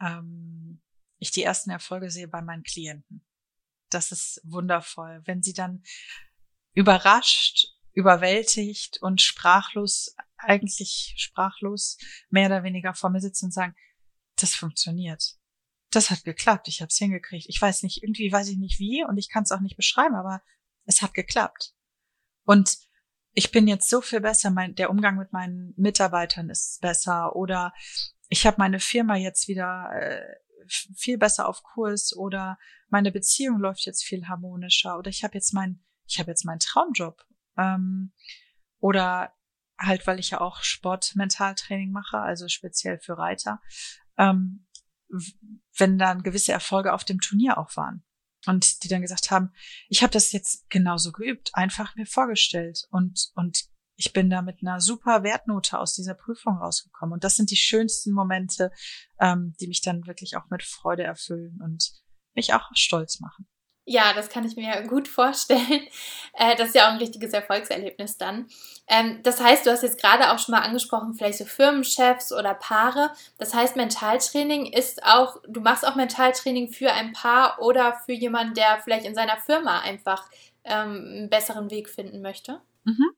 ähm, 0.02 0.82
ich 1.20 1.32
die 1.32 1.44
ersten 1.44 1.70
Erfolge 1.70 2.10
sehe 2.10 2.28
bei 2.28 2.42
meinen 2.42 2.64
Klienten. 2.64 3.26
Das 3.90 4.12
ist 4.12 4.42
wundervoll, 4.44 5.22
wenn 5.26 5.42
sie 5.42 5.54
dann 5.54 5.84
überrascht, 6.74 7.68
überwältigt 7.94 9.02
und 9.02 9.22
sprachlos, 9.22 10.16
eigentlich 10.38 11.14
sprachlos, 11.18 11.98
mehr 12.30 12.48
oder 12.48 12.64
weniger 12.64 12.94
vor 12.94 13.10
mir 13.10 13.22
sitzen 13.22 13.46
und 13.46 13.54
sagen, 13.54 13.76
das 14.36 14.54
funktioniert 14.54 15.37
das 15.92 16.10
hat 16.10 16.24
geklappt, 16.24 16.68
ich 16.68 16.82
habe 16.82 16.90
es 16.90 16.98
hingekriegt. 16.98 17.48
Ich 17.48 17.62
weiß 17.62 17.84
nicht, 17.84 18.04
irgendwie 18.04 18.32
weiß 18.32 18.50
ich 18.50 18.58
nicht 18.58 18.80
wie 18.80 19.06
und 19.06 19.18
ich 19.18 19.30
kann 19.30 19.44
es 19.44 19.52
auch 19.52 19.62
nicht 19.62 19.78
beschreiben, 19.78 20.16
aber 20.16 20.42
es 20.86 21.02
hat 21.02 21.14
geklappt. 21.14 21.74
Und 22.44 22.78
ich 23.34 23.52
bin 23.52 23.68
jetzt 23.68 23.90
so 23.90 24.02
viel 24.02 24.22
besser, 24.22 24.50
mein, 24.50 24.76
der 24.76 24.90
Umgang 24.90 25.18
mit 25.18 25.32
meinen 25.32 25.74
Mitarbeitern 25.78 26.50
ist 26.50 26.82
besser 26.82 27.36
oder 27.36 27.74
ich 28.30 28.46
habe 28.46 28.58
meine 28.58 28.80
Firma 28.80 29.16
jetzt 29.16 29.48
wieder 29.48 29.90
äh, 29.94 30.22
viel 30.68 31.18
besser 31.18 31.48
auf 31.48 31.64
Kurs 31.64 32.16
oder 32.16 32.58
meine 32.90 33.12
Beziehung 33.12 33.60
läuft 33.60 33.86
jetzt 33.86 34.04
viel 34.04 34.28
harmonischer 34.28 34.98
oder 34.98 35.10
ich 35.10 35.24
habe 35.24 35.36
jetzt 35.36 35.54
mein 35.54 35.84
ich 36.08 36.20
habe 36.20 36.32
jetzt 36.32 36.46
meinen 36.46 36.60
Traumjob 36.60 37.26
ähm, 37.58 38.12
oder 38.80 39.34
halt 39.78 40.08
weil 40.08 40.20
ich 40.20 40.32
ja 40.32 40.42
auch 40.42 40.64
Sportmentaltraining 40.64 41.92
mache, 41.92 42.18
also 42.18 42.48
speziell 42.48 43.00
für 43.00 43.18
Reiter. 43.18 43.62
Ähm, 44.18 44.66
wenn 45.78 45.98
dann 45.98 46.24
gewisse 46.24 46.52
Erfolge 46.52 46.94
auf 46.94 47.04
dem 47.04 47.20
Turnier 47.20 47.58
auch 47.58 47.76
waren. 47.76 48.04
Und 48.46 48.84
die 48.84 48.88
dann 48.88 49.02
gesagt 49.02 49.32
haben, 49.32 49.52
ich 49.90 50.04
habe 50.04 50.14
das 50.14 50.32
jetzt 50.32 50.70
genauso 50.70 51.12
geübt, 51.12 51.50
einfach 51.54 51.96
mir 51.96 52.06
vorgestellt 52.06 52.84
und, 52.92 53.32
und 53.36 53.66
ich 53.98 54.14
bin 54.14 54.30
da 54.30 54.42
mit 54.42 54.62
einer 54.62 54.80
super 54.80 55.24
Wertnote 55.24 55.80
aus 55.80 55.96
dieser 55.96 56.14
Prüfung 56.14 56.58
rausgekommen. 56.58 57.14
Und 57.14 57.24
das 57.24 57.36
sind 57.36 57.50
die 57.50 57.58
schönsten 57.58 58.14
Momente, 58.14 58.72
ähm, 59.20 59.56
die 59.60 59.68
mich 59.68 59.82
dann 59.82 60.06
wirklich 60.06 60.38
auch 60.38 60.50
mit 60.52 60.64
Freude 60.64 61.04
erfüllen 61.04 61.60
und 61.64 61.92
mich 62.36 62.54
auch 62.54 62.70
stolz 62.76 63.20
machen. 63.20 63.48
Ja, 63.90 64.14
das 64.14 64.28
kann 64.28 64.44
ich 64.46 64.58
mir 64.58 64.84
gut 64.84 65.08
vorstellen. 65.08 65.88
Äh, 66.34 66.58
das 66.58 66.70
ist 66.70 66.76
ja 66.76 66.88
auch 66.88 66.92
ein 66.92 66.98
richtiges 66.98 67.32
Erfolgserlebnis 67.32 68.18
dann. 68.18 68.48
Ähm, 68.90 69.22
das 69.24 69.42
heißt, 69.42 69.66
du 69.66 69.72
hast 69.72 69.82
jetzt 69.82 70.02
gerade 70.02 70.32
auch 70.32 70.40
schon 70.40 70.52
mal 70.52 70.62
angesprochen, 70.62 71.14
vielleicht 71.14 71.38
so 71.38 71.46
Firmenchefs 71.46 72.34
oder 72.34 72.54
Paare. 72.54 73.12
Das 73.38 73.54
heißt, 73.54 73.78
Mentaltraining 73.78 74.66
ist 74.66 75.04
auch, 75.06 75.38
du 75.48 75.62
machst 75.62 75.88
auch 75.88 75.96
Mentaltraining 75.96 76.70
für 76.70 76.92
ein 76.92 77.14
Paar 77.14 77.62
oder 77.62 77.98
für 78.06 78.12
jemanden, 78.12 78.56
der 78.56 78.82
vielleicht 78.84 79.06
in 79.06 79.16
seiner 79.16 79.38
Firma 79.38 79.80
einfach 79.80 80.30
ähm, 80.66 81.06
einen 81.10 81.30
besseren 81.30 81.72
Weg 81.72 81.90
finden 81.90 82.22
möchte. 82.22 82.62
Mhm. 82.84 83.12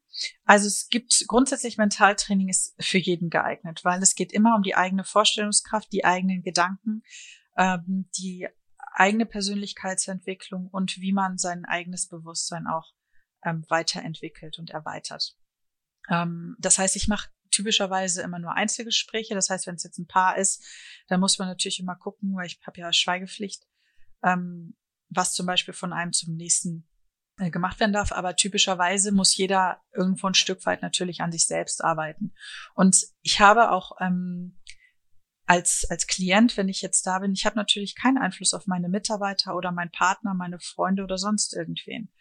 Also 0.45 0.67
es 0.67 0.89
gibt 0.89 1.25
grundsätzlich 1.27 1.77
Mentaltraining 1.77 2.47
ist 2.47 2.75
für 2.79 2.99
jeden 2.99 3.31
geeignet, 3.31 3.83
weil 3.83 4.03
es 4.03 4.13
geht 4.13 4.31
immer 4.31 4.55
um 4.55 4.61
die 4.61 4.75
eigene 4.75 5.03
Vorstellungskraft, 5.03 5.91
die 5.91 6.05
eigenen 6.05 6.43
Gedanken, 6.43 7.01
ähm, 7.57 8.07
die 8.19 8.47
eigene 8.99 9.25
Persönlichkeitsentwicklung 9.25 10.67
und 10.67 10.99
wie 10.99 11.13
man 11.13 11.37
sein 11.37 11.63
eigenes 11.65 12.07
Bewusstsein 12.07 12.67
auch 12.67 12.91
ähm, 13.45 13.63
weiterentwickelt 13.69 14.59
und 14.59 14.71
erweitert. 14.71 15.37
Ähm, 16.09 16.57
das 16.59 16.77
heißt, 16.77 16.97
ich 16.97 17.07
mache 17.07 17.29
typischerweise 17.49 18.21
immer 18.21 18.39
nur 18.39 18.53
Einzelgespräche. 18.53 19.33
Das 19.33 19.49
heißt, 19.49 19.67
wenn 19.67 19.75
es 19.75 19.83
jetzt 19.83 19.99
ein 19.99 20.07
Paar 20.07 20.37
ist, 20.37 20.63
dann 21.07 21.21
muss 21.21 21.39
man 21.39 21.47
natürlich 21.47 21.79
immer 21.79 21.95
gucken, 21.95 22.35
weil 22.35 22.47
ich 22.47 22.59
habe 22.65 22.81
ja 22.81 22.91
Schweigepflicht, 22.91 23.65
ähm, 24.23 24.75
was 25.07 25.33
zum 25.33 25.45
Beispiel 25.45 25.73
von 25.73 25.93
einem 25.93 26.11
zum 26.11 26.35
nächsten 26.35 26.85
äh, 27.37 27.51
gemacht 27.51 27.79
werden 27.79 27.93
darf, 27.93 28.11
aber 28.11 28.35
typischerweise 28.35 29.13
muss 29.13 29.35
jeder 29.37 29.81
irgendwo 29.93 30.27
ein 30.27 30.33
Stück 30.33 30.65
weit 30.65 30.81
natürlich 30.81 31.21
an 31.21 31.31
sich 31.31 31.47
selbst 31.47 31.81
arbeiten. 31.83 32.33
Und 32.75 33.05
ich 33.21 33.39
habe 33.39 33.71
auch 33.71 33.93
ähm, 34.01 34.58
als, 35.49 35.83
als 35.89 36.05
Klient, 36.05 36.57
wenn 36.57 36.69
ich 36.69 36.83
jetzt 36.83 37.07
da 37.07 37.17
bin, 37.17 37.33
ich 37.33 37.43
habe 37.43 37.55
natürlich 37.55 37.95
keinen 37.95 38.19
Einfluss 38.19 38.53
auf 38.53 38.67
meine 38.67 38.87
Mitarbeiter 38.87 39.55
oder 39.55 39.71
meinen 39.71 39.89
Partner, 39.89 40.35
meine 40.35 40.59
Freunde 40.59 41.01
oder 41.01 41.17
sonst 41.17 41.55
irgendwen. 41.55 42.11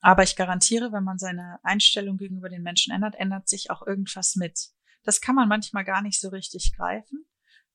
Aber 0.00 0.22
ich 0.22 0.34
garantiere, 0.34 0.90
wenn 0.90 1.04
man 1.04 1.18
seine 1.18 1.58
Einstellung 1.62 2.16
gegenüber 2.16 2.48
den 2.48 2.62
Menschen 2.62 2.94
ändert, 2.94 3.16
ändert 3.16 3.50
sich 3.50 3.70
auch 3.70 3.86
irgendwas 3.86 4.36
mit. 4.36 4.70
Das 5.02 5.20
kann 5.20 5.34
man 5.34 5.46
manchmal 5.46 5.84
gar 5.84 6.00
nicht 6.00 6.18
so 6.18 6.30
richtig 6.30 6.72
greifen. 6.74 7.26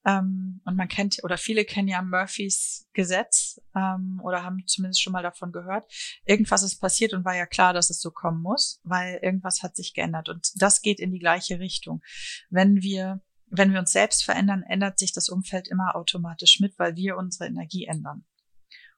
Ähm, 0.05 0.61
und 0.65 0.75
man 0.75 0.87
kennt, 0.87 1.23
oder 1.23 1.37
viele 1.37 1.65
kennen 1.65 1.87
ja 1.87 2.01
Murphys 2.01 2.87
Gesetz 2.93 3.61
ähm, 3.75 4.19
oder 4.23 4.43
haben 4.43 4.65
zumindest 4.65 5.03
schon 5.03 5.13
mal 5.13 5.21
davon 5.21 5.51
gehört. 5.51 5.91
Irgendwas 6.25 6.63
ist 6.63 6.79
passiert 6.79 7.13
und 7.13 7.25
war 7.25 7.35
ja 7.35 7.45
klar, 7.45 7.73
dass 7.73 7.91
es 7.91 8.01
so 8.01 8.09
kommen 8.09 8.41
muss, 8.41 8.79
weil 8.83 9.19
irgendwas 9.21 9.61
hat 9.61 9.75
sich 9.75 9.93
geändert. 9.93 10.29
Und 10.29 10.49
das 10.55 10.81
geht 10.81 10.99
in 10.99 11.11
die 11.11 11.19
gleiche 11.19 11.59
Richtung. 11.59 12.01
Wenn 12.49 12.81
wir, 12.81 13.21
wenn 13.49 13.73
wir 13.73 13.79
uns 13.79 13.91
selbst 13.91 14.23
verändern, 14.23 14.63
ändert 14.63 14.99
sich 14.99 15.13
das 15.13 15.29
Umfeld 15.29 15.67
immer 15.67 15.95
automatisch 15.95 16.59
mit, 16.59 16.77
weil 16.77 16.95
wir 16.95 17.17
unsere 17.17 17.47
Energie 17.47 17.85
ändern. 17.85 18.25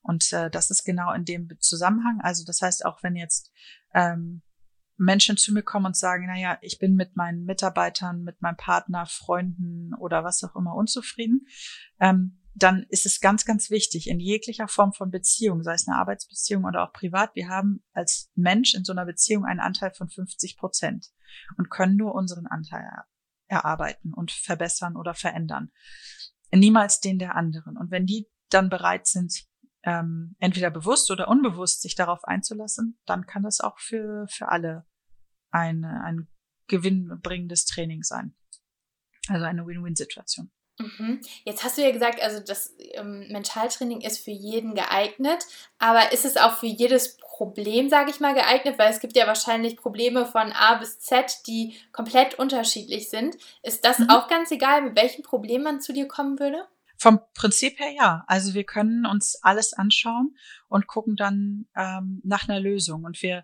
Und 0.01 0.31
äh, 0.33 0.49
das 0.49 0.71
ist 0.71 0.83
genau 0.83 1.13
in 1.13 1.25
dem 1.25 1.47
Zusammenhang. 1.59 2.19
Also 2.21 2.43
das 2.45 2.61
heißt, 2.61 2.85
auch 2.85 3.03
wenn 3.03 3.15
jetzt 3.15 3.51
ähm, 3.93 4.41
Menschen 4.97 5.37
zu 5.37 5.53
mir 5.53 5.63
kommen 5.63 5.87
und 5.87 5.97
sagen, 5.97 6.25
na 6.27 6.37
ja, 6.37 6.57
ich 6.61 6.79
bin 6.79 6.95
mit 6.95 7.15
meinen 7.15 7.43
Mitarbeitern, 7.45 8.23
mit 8.23 8.41
meinem 8.41 8.57
Partner, 8.57 9.05
Freunden 9.05 9.93
oder 9.95 10.23
was 10.23 10.43
auch 10.43 10.55
immer 10.55 10.75
unzufrieden, 10.75 11.47
ähm, 11.99 12.37
dann 12.53 12.85
ist 12.89 13.05
es 13.05 13.21
ganz, 13.21 13.45
ganz 13.45 13.69
wichtig 13.69 14.09
in 14.09 14.19
jeglicher 14.19 14.67
Form 14.67 14.93
von 14.93 15.09
Beziehung, 15.09 15.63
sei 15.63 15.73
es 15.73 15.87
eine 15.87 15.97
Arbeitsbeziehung 15.97 16.65
oder 16.65 16.83
auch 16.83 16.93
privat, 16.93 17.33
wir 17.35 17.47
haben 17.47 17.83
als 17.93 18.29
Mensch 18.35 18.75
in 18.75 18.83
so 18.83 18.91
einer 18.91 19.05
Beziehung 19.05 19.45
einen 19.45 19.61
Anteil 19.61 19.91
von 19.93 20.09
50 20.09 20.57
Prozent 20.57 21.07
und 21.57 21.69
können 21.69 21.95
nur 21.95 22.13
unseren 22.13 22.47
Anteil 22.47 22.83
erarbeiten 23.51 24.13
und 24.13 24.31
verbessern 24.31 24.95
oder 24.95 25.13
verändern. 25.13 25.71
Niemals 26.51 26.99
den 27.01 27.19
der 27.19 27.35
anderen. 27.35 27.77
Und 27.77 27.91
wenn 27.91 28.05
die 28.05 28.27
dann 28.49 28.69
bereit 28.69 29.07
sind, 29.07 29.45
ähm, 29.83 30.35
entweder 30.39 30.69
bewusst 30.69 31.11
oder 31.11 31.27
unbewusst 31.27 31.81
sich 31.81 31.95
darauf 31.95 32.23
einzulassen, 32.23 32.99
dann 33.05 33.25
kann 33.25 33.43
das 33.43 33.59
auch 33.59 33.77
für, 33.79 34.25
für 34.29 34.49
alle 34.49 34.85
eine, 35.49 36.03
ein 36.03 36.27
gewinnbringendes 36.67 37.65
Training 37.65 38.03
sein. 38.03 38.35
Also 39.27 39.45
eine 39.45 39.65
Win-Win-Situation. 39.65 40.51
Mhm. 40.79 41.21
Jetzt 41.43 41.63
hast 41.63 41.77
du 41.77 41.81
ja 41.81 41.91
gesagt, 41.91 42.21
also 42.21 42.39
das 42.39 42.73
ähm, 42.93 43.27
Mentaltraining 43.29 44.01
ist 44.01 44.23
für 44.23 44.31
jeden 44.31 44.75
geeignet, 44.75 45.45
aber 45.77 46.11
ist 46.11 46.25
es 46.25 46.37
auch 46.37 46.57
für 46.57 46.67
jedes 46.67 47.17
Problem, 47.41 47.89
sage 47.89 48.11
ich 48.11 48.19
mal, 48.19 48.35
geeignet? 48.35 48.77
Weil 48.77 48.91
es 48.91 48.99
gibt 48.99 49.15
ja 49.15 49.25
wahrscheinlich 49.25 49.75
Probleme 49.75 50.27
von 50.27 50.51
A 50.51 50.75
bis 50.75 50.99
Z, 50.99 51.39
die 51.47 51.75
komplett 51.91 52.35
unterschiedlich 52.35 53.09
sind. 53.09 53.35
Ist 53.63 53.83
das 53.83 53.97
mhm. 53.97 54.11
auch 54.11 54.27
ganz 54.27 54.51
egal, 54.51 54.83
mit 54.83 54.95
welchem 54.95 55.23
Problem 55.23 55.63
man 55.63 55.81
zu 55.81 55.91
dir 55.91 56.07
kommen 56.07 56.37
würde? 56.37 56.67
Vom 56.97 57.19
Prinzip 57.33 57.79
her 57.79 57.89
ja. 57.97 58.23
Also 58.27 58.53
wir 58.53 58.63
können 58.63 59.07
uns 59.07 59.39
alles 59.41 59.73
anschauen 59.73 60.37
und 60.67 60.85
gucken 60.85 61.15
dann 61.15 61.65
ähm, 61.75 62.21
nach 62.23 62.47
einer 62.47 62.59
Lösung. 62.59 63.05
Und 63.05 63.19
wir 63.23 63.43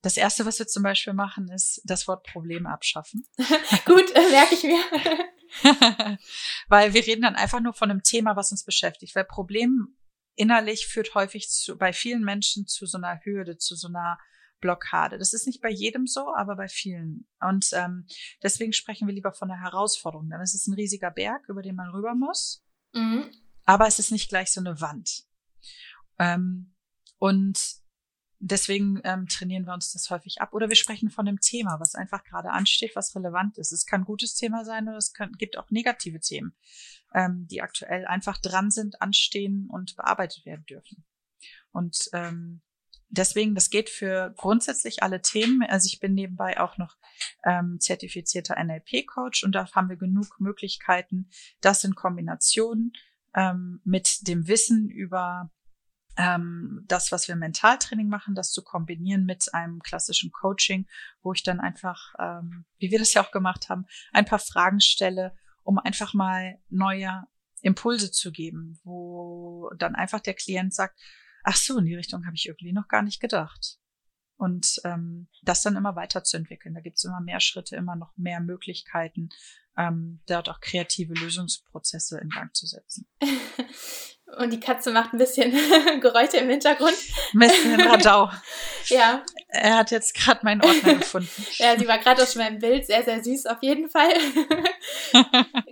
das 0.00 0.16
erste, 0.16 0.46
was 0.46 0.58
wir 0.58 0.66
zum 0.66 0.82
Beispiel 0.82 1.12
machen, 1.12 1.50
ist 1.50 1.82
das 1.84 2.08
Wort 2.08 2.24
Problem 2.24 2.66
abschaffen. 2.66 3.26
Gut, 3.84 4.10
äh, 4.14 4.30
merke 4.30 4.54
ich 4.54 4.62
mir. 4.62 4.80
Weil 6.68 6.94
wir 6.94 7.06
reden 7.06 7.20
dann 7.20 7.36
einfach 7.36 7.60
nur 7.60 7.74
von 7.74 7.90
einem 7.90 8.02
Thema, 8.02 8.36
was 8.36 8.52
uns 8.52 8.64
beschäftigt. 8.64 9.14
Weil 9.14 9.26
Problem 9.26 9.94
innerlich 10.34 10.86
führt 10.86 11.14
häufig 11.14 11.50
zu, 11.50 11.76
bei 11.76 11.92
vielen 11.92 12.24
Menschen 12.24 12.66
zu 12.66 12.86
so 12.86 12.98
einer 12.98 13.20
Hürde, 13.24 13.56
zu 13.56 13.76
so 13.76 13.88
einer 13.88 14.18
Blockade. 14.60 15.18
Das 15.18 15.34
ist 15.34 15.46
nicht 15.46 15.60
bei 15.60 15.70
jedem 15.70 16.06
so, 16.06 16.34
aber 16.34 16.56
bei 16.56 16.68
vielen. 16.68 17.26
Und 17.40 17.70
ähm, 17.72 18.06
deswegen 18.42 18.72
sprechen 18.72 19.06
wir 19.06 19.14
lieber 19.14 19.32
von 19.32 19.50
einer 19.50 19.60
Herausforderung. 19.60 20.30
Denn 20.30 20.40
es 20.40 20.54
ist 20.54 20.66
ein 20.66 20.74
riesiger 20.74 21.10
Berg, 21.10 21.48
über 21.48 21.62
den 21.62 21.76
man 21.76 21.90
rüber 21.90 22.14
muss. 22.14 22.64
Mhm. 22.94 23.30
Aber 23.64 23.86
es 23.86 23.98
ist 23.98 24.10
nicht 24.10 24.28
gleich 24.28 24.52
so 24.52 24.60
eine 24.60 24.80
Wand. 24.80 25.24
Ähm, 26.18 26.74
und 27.18 27.83
deswegen 28.40 29.00
ähm, 29.04 29.26
trainieren 29.28 29.66
wir 29.66 29.74
uns 29.74 29.92
das 29.92 30.10
häufig 30.10 30.40
ab. 30.40 30.52
Oder 30.52 30.68
wir 30.68 30.76
sprechen 30.76 31.10
von 31.10 31.26
einem 31.26 31.40
Thema, 31.40 31.80
was 31.80 31.94
einfach 31.94 32.24
gerade 32.24 32.50
ansteht, 32.50 32.94
was 32.94 33.14
relevant 33.14 33.58
ist. 33.58 33.72
Es 33.72 33.86
kann 33.86 34.02
ein 34.02 34.06
gutes 34.06 34.34
Thema 34.34 34.64
sein 34.64 34.88
oder 34.88 34.96
es 34.96 35.12
kann, 35.12 35.32
gibt 35.32 35.58
auch 35.58 35.70
negative 35.70 36.20
Themen, 36.20 36.54
ähm, 37.14 37.46
die 37.50 37.62
aktuell 37.62 38.06
einfach 38.06 38.38
dran 38.38 38.70
sind, 38.70 39.00
anstehen 39.00 39.68
und 39.70 39.96
bearbeitet 39.96 40.44
werden 40.46 40.66
dürfen. 40.66 41.04
Und 41.72 42.08
ähm, 42.12 42.62
deswegen, 43.08 43.54
das 43.54 43.70
geht 43.70 43.90
für 43.90 44.34
grundsätzlich 44.36 45.02
alle 45.02 45.20
Themen. 45.22 45.62
Also 45.62 45.86
ich 45.86 46.00
bin 46.00 46.14
nebenbei 46.14 46.60
auch 46.60 46.78
noch 46.78 46.96
ähm, 47.44 47.78
zertifizierter 47.80 48.62
NLP-Coach 48.62 49.44
und 49.44 49.52
da 49.54 49.70
haben 49.72 49.88
wir 49.88 49.96
genug 49.96 50.40
Möglichkeiten, 50.40 51.30
das 51.60 51.84
in 51.84 51.94
Kombination 51.94 52.92
ähm, 53.34 53.80
mit 53.84 54.28
dem 54.28 54.46
Wissen 54.46 54.88
über 54.88 55.50
ähm, 56.16 56.84
das, 56.86 57.10
was 57.12 57.28
wir 57.28 57.36
Mentaltraining 57.36 58.08
machen, 58.08 58.34
das 58.34 58.52
zu 58.52 58.62
kombinieren 58.62 59.24
mit 59.24 59.52
einem 59.52 59.80
klassischen 59.80 60.30
Coaching, 60.32 60.86
wo 61.22 61.32
ich 61.32 61.42
dann 61.42 61.60
einfach, 61.60 62.14
ähm, 62.18 62.64
wie 62.78 62.90
wir 62.90 62.98
das 62.98 63.14
ja 63.14 63.22
auch 63.22 63.30
gemacht 63.30 63.68
haben, 63.68 63.86
ein 64.12 64.24
paar 64.24 64.38
Fragen 64.38 64.80
stelle, 64.80 65.36
um 65.62 65.78
einfach 65.78 66.14
mal 66.14 66.58
neue 66.68 67.24
Impulse 67.62 68.12
zu 68.12 68.30
geben, 68.30 68.78
wo 68.84 69.70
dann 69.78 69.94
einfach 69.94 70.20
der 70.20 70.34
Klient 70.34 70.74
sagt, 70.74 71.00
ach 71.42 71.56
so, 71.56 71.78
in 71.78 71.86
die 71.86 71.94
Richtung 71.94 72.26
habe 72.26 72.36
ich 72.36 72.46
irgendwie 72.46 72.72
noch 72.72 72.88
gar 72.88 73.02
nicht 73.02 73.20
gedacht. 73.20 73.78
Und 74.36 74.80
ähm, 74.84 75.28
das 75.42 75.62
dann 75.62 75.76
immer 75.76 75.96
weiterzuentwickeln. 75.96 76.74
Da 76.74 76.80
gibt 76.80 76.96
es 76.96 77.04
immer 77.04 77.20
mehr 77.20 77.40
Schritte, 77.40 77.76
immer 77.76 77.96
noch 77.96 78.16
mehr 78.16 78.40
Möglichkeiten, 78.40 79.30
ähm, 79.76 80.20
dort 80.26 80.48
auch 80.48 80.60
kreative 80.60 81.14
Lösungsprozesse 81.14 82.18
in 82.18 82.28
Gang 82.30 82.54
zu 82.54 82.66
setzen. 82.66 83.08
Und 84.38 84.52
die 84.52 84.60
Katze 84.60 84.90
macht 84.90 85.12
ein 85.12 85.18
bisschen 85.18 85.52
Geräusche 86.00 86.38
im 86.38 86.48
Hintergrund. 86.48 86.94
Ein 87.34 87.38
bisschen 87.38 87.80
Radau. 87.80 88.30
ja. 88.86 89.22
Er 89.48 89.76
hat 89.76 89.90
jetzt 89.90 90.14
gerade 90.14 90.40
meinen 90.42 90.62
Ordner 90.62 90.94
gefunden. 90.98 91.46
ja, 91.58 91.78
sie 91.78 91.86
war 91.86 91.98
gerade 91.98 92.22
auf 92.22 92.34
meinem 92.36 92.58
Bild. 92.58 92.86
Sehr, 92.86 93.02
sehr 93.02 93.22
süß 93.22 93.46
auf 93.46 93.58
jeden 93.62 93.88
Fall. 93.88 94.12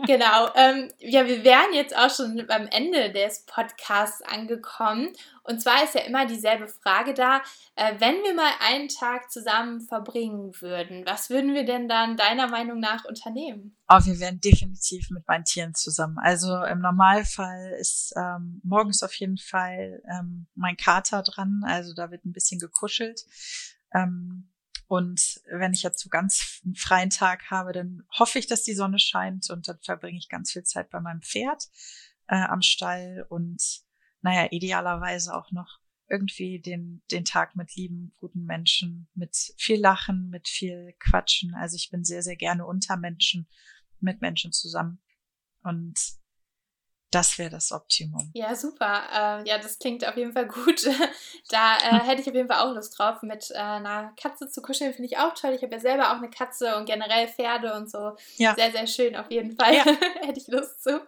genau. 0.06 0.50
Ähm, 0.54 0.90
ja, 0.98 1.26
wir 1.26 1.42
wären 1.44 1.72
jetzt 1.72 1.96
auch 1.96 2.14
schon 2.14 2.44
beim 2.46 2.68
Ende 2.68 3.10
des 3.10 3.44
Podcasts 3.46 4.22
angekommen. 4.22 5.12
Und 5.44 5.60
zwar 5.60 5.82
ist 5.82 5.94
ja 5.94 6.02
immer 6.02 6.26
dieselbe 6.26 6.68
Frage 6.68 7.14
da, 7.14 7.42
äh, 7.74 7.94
wenn 7.98 8.22
wir 8.22 8.34
mal 8.34 8.52
einen 8.60 8.88
Tag 8.88 9.30
zusammen 9.30 9.80
verbringen 9.80 10.52
würden, 10.60 11.04
was 11.04 11.30
würden 11.30 11.52
wir 11.54 11.64
denn 11.64 11.88
dann 11.88 12.16
deiner 12.16 12.46
Meinung 12.46 12.78
nach 12.78 13.04
unternehmen? 13.04 13.76
Oh, 13.88 13.98
wir 14.04 14.20
wären 14.20 14.40
definitiv 14.40 15.10
mit 15.10 15.26
meinen 15.26 15.44
Tieren 15.44 15.74
zusammen. 15.74 16.18
Also 16.18 16.62
im 16.64 16.80
Normalfall 16.80 17.76
ist 17.80 18.12
ähm, 18.16 18.60
morgens 18.62 19.02
auf 19.02 19.14
jeden 19.14 19.38
Fall 19.38 20.02
ähm, 20.08 20.46
mein 20.54 20.76
Kater 20.76 21.22
dran, 21.22 21.62
also 21.64 21.92
da 21.92 22.10
wird 22.10 22.24
ein 22.24 22.32
bisschen 22.32 22.60
gekuschelt. 22.60 23.24
Ähm, 23.92 24.48
und 24.86 25.40
wenn 25.50 25.72
ich 25.72 25.82
jetzt 25.82 26.00
so 26.00 26.10
ganz 26.10 26.60
einen 26.64 26.74
freien 26.74 27.10
Tag 27.10 27.50
habe, 27.50 27.72
dann 27.72 28.02
hoffe 28.18 28.38
ich, 28.38 28.46
dass 28.46 28.62
die 28.62 28.74
Sonne 28.74 28.98
scheint 28.98 29.48
und 29.50 29.66
dann 29.66 29.78
verbringe 29.80 30.18
ich 30.18 30.28
ganz 30.28 30.52
viel 30.52 30.64
Zeit 30.64 30.90
bei 30.90 31.00
meinem 31.00 31.22
Pferd 31.22 31.64
äh, 32.28 32.36
am 32.36 32.60
Stall 32.60 33.24
und 33.28 33.82
naja, 34.22 34.48
idealerweise 34.50 35.34
auch 35.34 35.50
noch 35.50 35.78
irgendwie 36.08 36.60
den, 36.60 37.02
den 37.10 37.24
Tag 37.24 37.56
mit 37.56 37.74
lieben, 37.74 38.14
guten 38.20 38.44
Menschen, 38.44 39.08
mit 39.14 39.34
viel 39.56 39.80
Lachen, 39.80 40.28
mit 40.30 40.48
viel 40.48 40.94
Quatschen. 40.98 41.54
Also 41.54 41.76
ich 41.76 41.90
bin 41.90 42.04
sehr, 42.04 42.22
sehr 42.22 42.36
gerne 42.36 42.66
unter 42.66 42.96
Menschen, 42.96 43.48
mit 44.00 44.20
Menschen 44.20 44.52
zusammen. 44.52 45.00
Und 45.62 45.98
das 47.12 47.38
wäre 47.38 47.50
das 47.50 47.72
Optimum. 47.72 48.30
Ja, 48.34 48.54
super. 48.54 49.02
Äh, 49.12 49.48
ja, 49.48 49.58
das 49.58 49.78
klingt 49.78 50.06
auf 50.06 50.16
jeden 50.16 50.32
Fall 50.32 50.46
gut. 50.46 50.86
da 51.50 51.76
äh, 51.76 52.00
hätte 52.00 52.22
ich 52.22 52.28
auf 52.28 52.34
jeden 52.34 52.48
Fall 52.48 52.60
auch 52.60 52.74
Lust 52.74 52.98
drauf. 52.98 53.22
Mit 53.22 53.50
äh, 53.50 53.58
einer 53.58 54.12
Katze 54.20 54.48
zu 54.48 54.62
kuscheln 54.62 54.94
finde 54.94 55.06
ich 55.06 55.18
auch 55.18 55.34
toll. 55.34 55.52
Ich 55.52 55.62
habe 55.62 55.74
ja 55.74 55.80
selber 55.80 56.10
auch 56.10 56.16
eine 56.16 56.30
Katze 56.30 56.76
und 56.76 56.86
generell 56.86 57.28
Pferde 57.28 57.74
und 57.74 57.90
so. 57.90 58.16
Ja. 58.36 58.54
Sehr, 58.54 58.72
sehr 58.72 58.86
schön 58.86 59.16
auf 59.16 59.30
jeden 59.30 59.56
Fall. 59.56 59.74
Ja. 59.74 59.84
hätte 60.26 60.40
ich 60.40 60.48
Lust 60.48 60.82
zu. 60.82 61.00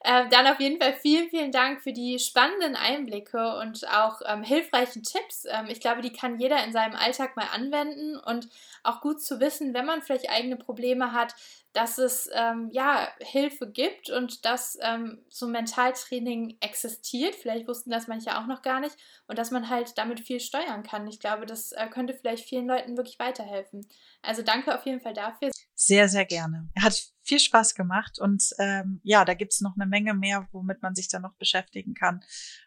Äh, 0.00 0.28
dann 0.28 0.46
auf 0.46 0.60
jeden 0.60 0.80
Fall 0.80 0.94
vielen, 0.94 1.28
vielen 1.28 1.50
Dank 1.50 1.82
für 1.82 1.92
die 1.92 2.18
spannenden 2.18 2.76
Einblicke 2.76 3.56
und 3.58 3.86
auch 3.88 4.20
ähm, 4.26 4.42
hilfreichen 4.42 5.02
Tipps. 5.02 5.44
Ähm, 5.48 5.66
ich 5.68 5.80
glaube, 5.80 6.02
die 6.02 6.12
kann 6.12 6.38
jeder 6.38 6.62
in 6.64 6.72
seinem 6.72 6.94
Alltag 6.94 7.36
mal 7.36 7.48
anwenden 7.52 8.16
und 8.16 8.48
auch 8.84 9.00
gut 9.00 9.20
zu 9.20 9.40
wissen, 9.40 9.74
wenn 9.74 9.86
man 9.86 10.02
vielleicht 10.02 10.30
eigene 10.30 10.56
Probleme 10.56 11.12
hat, 11.12 11.34
dass 11.72 11.98
es 11.98 12.28
ähm, 12.32 12.70
ja 12.72 13.08
Hilfe 13.20 13.70
gibt 13.70 14.10
und 14.10 14.44
dass 14.44 14.78
ähm, 14.80 15.24
so 15.28 15.46
Mentaltraining 15.46 16.56
existiert. 16.60 17.34
Vielleicht 17.34 17.68
wussten 17.68 17.90
das 17.90 18.08
manche 18.08 18.38
auch 18.38 18.46
noch 18.46 18.62
gar 18.62 18.80
nicht 18.80 18.96
und 19.26 19.38
dass 19.38 19.50
man 19.50 19.68
halt 19.68 19.96
damit 19.98 20.20
viel 20.20 20.40
steuern 20.40 20.82
kann. 20.82 21.06
Ich 21.06 21.20
glaube, 21.20 21.46
das 21.46 21.72
äh, 21.72 21.86
könnte 21.88 22.14
vielleicht 22.14 22.48
vielen 22.48 22.66
Leuten 22.66 22.96
wirklich 22.96 23.18
weiterhelfen. 23.18 23.86
Also 24.22 24.42
danke 24.42 24.74
auf 24.74 24.86
jeden 24.86 25.00
Fall 25.00 25.14
dafür. 25.14 25.50
Sehr, 25.74 26.08
sehr 26.08 26.24
gerne. 26.24 26.68
Hat 26.80 26.94
viel 27.22 27.38
Spaß 27.38 27.74
gemacht 27.74 28.18
und 28.18 28.50
ähm, 28.58 29.00
ja, 29.04 29.24
da 29.24 29.34
gibt's 29.34 29.60
noch 29.60 29.76
eine 29.76 29.86
Menge 29.86 30.14
mehr, 30.14 30.48
womit 30.52 30.82
man 30.82 30.94
sich 30.94 31.08
dann 31.08 31.22
noch 31.22 31.34
beschäftigen 31.34 31.94
kann. 31.94 32.24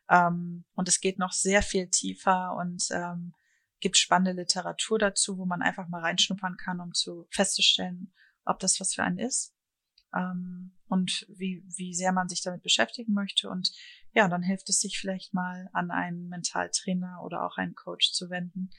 Ähm, 0.10 0.64
und 0.76 0.88
es 0.88 1.02
geht 1.02 1.20
noch 1.20 1.32
sehr 1.32 1.64
viel 1.64 1.90
tiefer 1.90 2.56
und 2.56 2.88
ähm, 2.92 3.34
gibt 3.82 3.98
spannende 3.98 4.40
Literatur 4.40 5.00
dazu, 5.00 5.38
wo 5.38 5.46
man 5.46 5.62
einfach 5.62 5.90
mal 5.90 6.02
reinschnuppern 6.02 6.56
kann, 6.56 6.80
um 6.80 6.94
zu 6.94 7.28
festzustellen, 7.32 8.14
ob 8.46 8.60
das 8.60 8.80
was 8.80 8.94
für 8.94 9.04
einen 9.04 9.20
ist 9.20 9.54
ähm, 10.16 10.72
und 10.88 11.26
wie, 11.30 11.64
wie 11.66 11.94
sehr 11.94 12.12
man 12.12 12.30
sich 12.30 12.42
damit 12.42 12.64
beschäftigen 12.64 13.14
möchte. 13.14 13.50
Und 13.50 13.72
ja, 14.14 14.28
dann 14.28 14.44
hilft 14.44 14.70
es 14.70 14.80
sich 14.80 15.00
vielleicht 15.00 15.34
mal 15.34 15.70
an 15.74 15.92
einen 15.92 16.28
Mentaltrainer 16.28 17.22
oder 17.24 17.46
auch 17.46 17.58
einen 17.58 17.76
Coach 17.76 18.12
zu 18.12 18.30
wenden. 18.30 18.70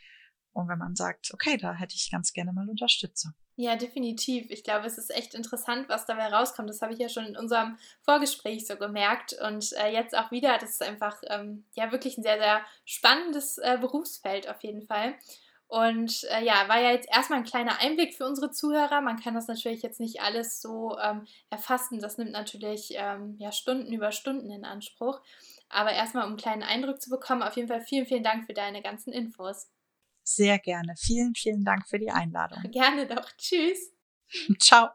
Und 0.52 0.68
wenn 0.68 0.78
man 0.78 0.94
sagt, 0.94 1.32
okay, 1.32 1.56
da 1.56 1.74
hätte 1.74 1.94
ich 1.94 2.10
ganz 2.10 2.32
gerne 2.32 2.52
mal 2.52 2.68
Unterstützung. 2.68 3.32
Ja, 3.56 3.76
definitiv. 3.76 4.50
Ich 4.50 4.64
glaube, 4.64 4.86
es 4.86 4.98
ist 4.98 5.14
echt 5.14 5.34
interessant, 5.34 5.88
was 5.88 6.06
dabei 6.06 6.26
rauskommt. 6.26 6.68
Das 6.68 6.80
habe 6.80 6.92
ich 6.94 6.98
ja 6.98 7.08
schon 7.08 7.26
in 7.26 7.36
unserem 7.36 7.78
Vorgespräch 8.02 8.66
so 8.66 8.76
gemerkt. 8.76 9.34
Und 9.46 9.72
äh, 9.74 9.92
jetzt 9.92 10.16
auch 10.16 10.30
wieder, 10.30 10.58
das 10.58 10.70
ist 10.70 10.82
einfach 10.82 11.20
ähm, 11.28 11.64
ja 11.74 11.92
wirklich 11.92 12.16
ein 12.16 12.22
sehr, 12.22 12.38
sehr 12.38 12.64
spannendes 12.84 13.58
äh, 13.58 13.78
Berufsfeld 13.80 14.48
auf 14.48 14.62
jeden 14.62 14.82
Fall. 14.82 15.14
Und 15.72 16.24
äh, 16.24 16.44
ja, 16.44 16.68
war 16.68 16.82
ja 16.82 16.90
jetzt 16.90 17.08
erstmal 17.10 17.38
ein 17.38 17.46
kleiner 17.46 17.80
Einblick 17.80 18.14
für 18.14 18.26
unsere 18.26 18.50
Zuhörer. 18.50 19.00
Man 19.00 19.18
kann 19.18 19.32
das 19.32 19.48
natürlich 19.48 19.80
jetzt 19.80 20.00
nicht 20.00 20.20
alles 20.20 20.60
so 20.60 20.98
ähm, 21.02 21.26
erfassen. 21.48 21.98
Das 21.98 22.18
nimmt 22.18 22.32
natürlich 22.32 22.92
ähm, 22.94 23.36
ja, 23.38 23.52
Stunden 23.52 23.90
über 23.90 24.12
Stunden 24.12 24.50
in 24.50 24.66
Anspruch. 24.66 25.22
Aber 25.70 25.90
erstmal, 25.90 26.24
um 26.24 26.32
einen 26.32 26.36
kleinen 26.36 26.62
Eindruck 26.62 27.00
zu 27.00 27.08
bekommen, 27.08 27.42
auf 27.42 27.56
jeden 27.56 27.68
Fall 27.68 27.80
vielen, 27.80 28.04
vielen 28.04 28.22
Dank 28.22 28.44
für 28.44 28.52
deine 28.52 28.82
ganzen 28.82 29.14
Infos. 29.14 29.70
Sehr 30.24 30.58
gerne. 30.58 30.92
Vielen, 30.98 31.34
vielen 31.34 31.64
Dank 31.64 31.88
für 31.88 31.98
die 31.98 32.10
Einladung. 32.10 32.70
Gerne 32.70 33.06
doch. 33.06 33.32
Tschüss. 33.38 33.94
Ciao. 34.58 34.90